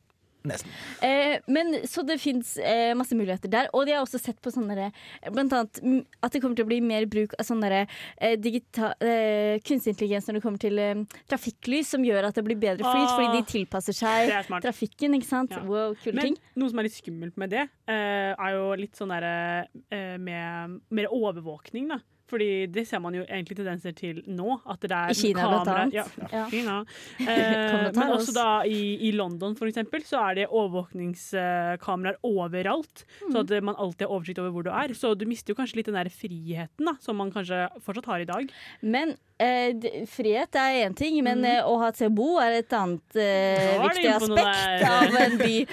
[0.47, 0.69] nesten.
[1.01, 3.69] Eh, men Så det fins eh, masse muligheter der.
[3.73, 4.91] Og de har også sett på sånne
[5.31, 9.59] Blant annet at det kommer til å bli mer bruk av sånne eh, digital, eh,
[9.65, 13.09] kunstig intelligens når det kommer til eh, trafikklys, som gjør at det blir bedre flyt,
[13.09, 14.31] Ah, fordi de tilpasser seg
[14.63, 15.15] trafikken.
[15.19, 15.51] ikke sant?
[15.51, 15.63] Ja.
[15.63, 16.37] Wow, kule Men ting.
[16.55, 20.79] noe som er litt skummelt med det, eh, er jo litt sånn derre eh, med
[20.91, 21.99] mer overvåkning, da.
[22.31, 24.55] Fordi det ser man jo egentlig tendenser til nå.
[24.69, 25.93] At det er I Kina, blant annet.
[25.97, 26.45] Ja, Ja.
[26.49, 26.77] Kina.
[27.33, 33.03] Eh, men også da i, i London, for eksempel, så er det overvåkningskameraer overalt.
[33.19, 33.39] Så Mm.
[33.41, 34.93] at eh, man alltid har oversikt over hvor du er.
[34.93, 38.19] Så du mister jo kanskje litt den der friheten da, som man kanskje fortsatt har
[38.23, 38.51] i dag.
[38.81, 41.63] Men eh, frihet er én ting, men mm.
[41.69, 45.67] å ha et sted å bo er et annet eh, viktig aspekt av en by.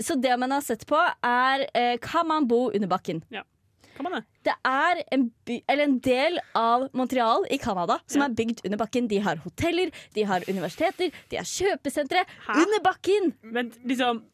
[0.00, 3.22] Så det man har sett på, er eh, kan man bo under bakken.
[3.94, 4.22] Kan man det?
[4.48, 8.80] Det er en, by, eller en del av Montreal i Canada som er bygd under
[8.80, 9.08] bakken.
[9.10, 13.32] De har hoteller, de har universiteter, de har kjøpesentre under bakken!
[13.42, 14.24] Men liksom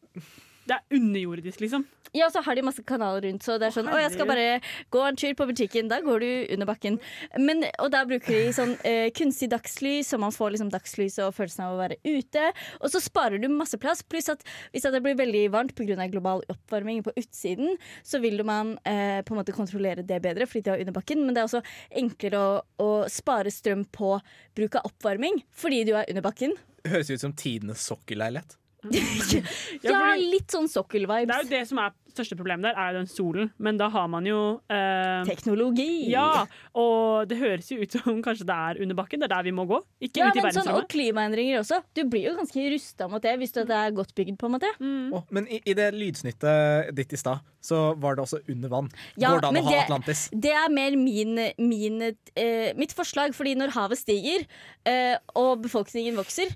[0.67, 1.85] Det er underjordisk, liksom.
[2.11, 4.59] Ja, så har de masse kanaler rundt, så det er sånn Å, jeg skal bare
[4.91, 5.87] gå en tur på butikken.
[5.87, 6.97] Da går du under bakken.
[7.39, 11.37] Men, og da bruker de sånn eh, kunstig dagslys, så man får liksom dagslyset og
[11.37, 12.49] følelsen av å være ute.
[12.81, 14.03] Og så sparer du masse plass.
[14.03, 14.43] Pluss at
[14.75, 15.95] hvis det blir veldig varmt pga.
[16.11, 20.67] global oppvarming på utsiden, så vil man eh, på en måte kontrollere det bedre fordi
[20.67, 21.23] de er under bakken.
[21.23, 21.63] Men det er også
[22.03, 24.17] enklere å, å spare strøm på
[24.59, 26.59] bruk av oppvarming fordi du er under bakken.
[26.83, 28.57] Høres ut som tidenes sokkelleilighet.
[29.85, 31.27] Ja, fordi- litt sånn sokkel-vibes.
[31.29, 33.51] Det er jo det som er største problemet der, er jo den solen.
[33.57, 34.37] Men da har man jo
[34.69, 36.09] eh, Teknologi.
[36.11, 39.21] Ja, og det høres jo ut som kanskje det er under bakken.
[39.21, 39.79] Det er der vi må gå.
[40.03, 41.79] Ikke Ja, ut i men sånn, og klimaendringer også.
[41.95, 44.35] Du blir jo ganske rusta mot det hvis det er godt bygd.
[44.41, 48.25] på en måte Å, men i, i det lydsnittet ditt i stad, så var det
[48.25, 48.89] også under vann.
[49.15, 50.25] Ja, Går det an å ha det- Atlantis?
[50.33, 52.01] Det er mer min, min,
[52.35, 54.43] eh, mitt forslag, fordi når havet stiger
[54.85, 56.51] eh, og befolkningen vokser,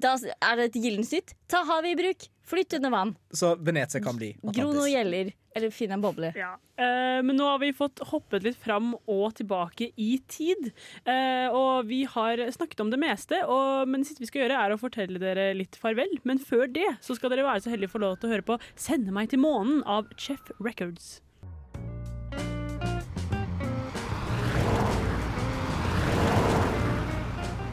[0.00, 1.34] da er det et gyllent nytt.
[1.50, 2.28] Ta havet i bruk.
[2.44, 3.14] Flytt under vann.
[3.32, 4.76] Så Venezia kan bli Gro Atlantis.
[4.76, 5.32] noe gjeller.
[5.54, 6.32] Eller finn en boble.
[6.34, 6.56] Ja.
[6.76, 10.72] Eh, men nå har vi fått hoppet litt fram og tilbake i tid.
[11.06, 14.58] Eh, og vi har snakket om det meste, og, men det siste vi skal gjøre,
[14.58, 16.18] er å fortelle dere litt farvel.
[16.26, 18.48] Men før det så skal dere være så heldige å få lov til å høre
[18.50, 21.20] på 'Sende meg til månen' av Chef Records.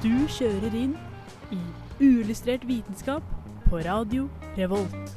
[0.02, 0.94] Du kjører inn
[2.02, 3.26] uillustrert vitenskap
[3.70, 4.26] på radio
[4.58, 5.12] Revolt.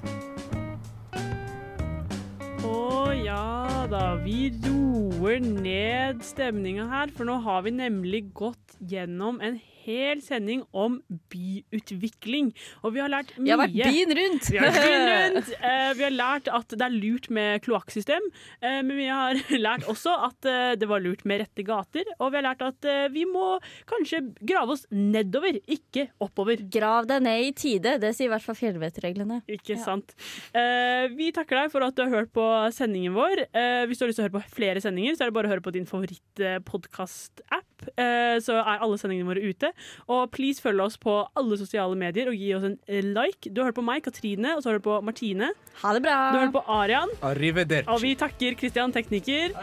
[2.64, 9.41] Å ja da, vi roer ned stemninga her, for nå har vi nemlig gått gjennom
[9.41, 10.99] en hel sending om
[11.32, 12.51] byutvikling.
[12.82, 13.45] Og vi har lært mye.
[13.45, 14.51] Vi har vært byen rundt!
[14.51, 15.07] Vi har, vært byen
[15.37, 15.51] rundt.
[15.59, 18.28] Eh, vi har lært at det er lurt med kloakksystem,
[18.61, 22.09] eh, men vi har lært også at eh, det var lurt med rette gater.
[22.18, 23.55] Og vi har lært at eh, vi må
[23.91, 26.62] kanskje grave oss nedover, ikke oppover.
[26.74, 27.97] Grav deg ned i tide.
[28.03, 29.43] Det sier i hvert fall fjellvettreglene.
[29.55, 30.14] Ikke sant.
[30.57, 33.45] Eh, vi takker deg for at du har hørt på sendingen vår.
[33.51, 35.51] Eh, hvis du har lyst til å høre på flere sendinger, så er det bare
[35.51, 37.87] å høre på din favorittpodkast-app.
[38.01, 39.70] Eh, så er alle sendingene våre ute.
[40.09, 43.51] Og please følg oss på alle sosiale medier og gi oss en like.
[43.51, 45.53] Du har hørt på meg, Katrine, og så har du hørt på Martine.
[45.83, 46.18] Ha det bra.
[46.33, 47.14] Du har hørt på Arian.
[47.22, 47.89] Arrivederci.
[47.93, 49.55] Og vi takker Christian Tekniker.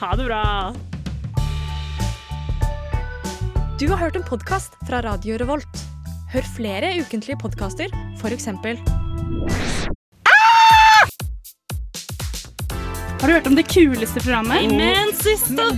[0.00, 0.44] Ha det bra.
[3.78, 5.84] Du har hørt en podkast fra Radio Revolt.
[6.32, 8.48] Hør flere ukentlige podkaster, f.eks.
[13.20, 14.62] Har du hørt om det kuleste programmet?
[14.62, 15.70] Immensista!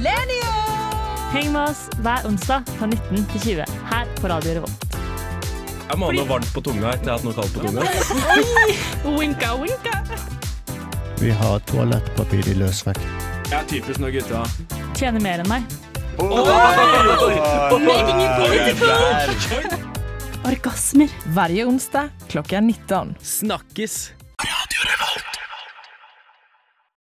[1.30, 4.84] Heng med oss hver onsdag fra 19 til 20 her på Radio Revolt.
[5.90, 7.80] Jeg må ha noe varmt på tunga etter jeg har hatt noe kaldt på tunga.
[9.18, 9.94] Winka, winka.
[11.20, 13.03] Vi har toalettpapir i løsvekt.
[13.51, 14.44] Jeg er typisk når gutta
[14.96, 15.62] Tjener mer enn meg.
[17.80, 19.76] Making it political!
[20.51, 21.11] Orgasmer.
[21.34, 23.16] hver onsdag klokka 19.
[23.20, 24.01] Snakkes!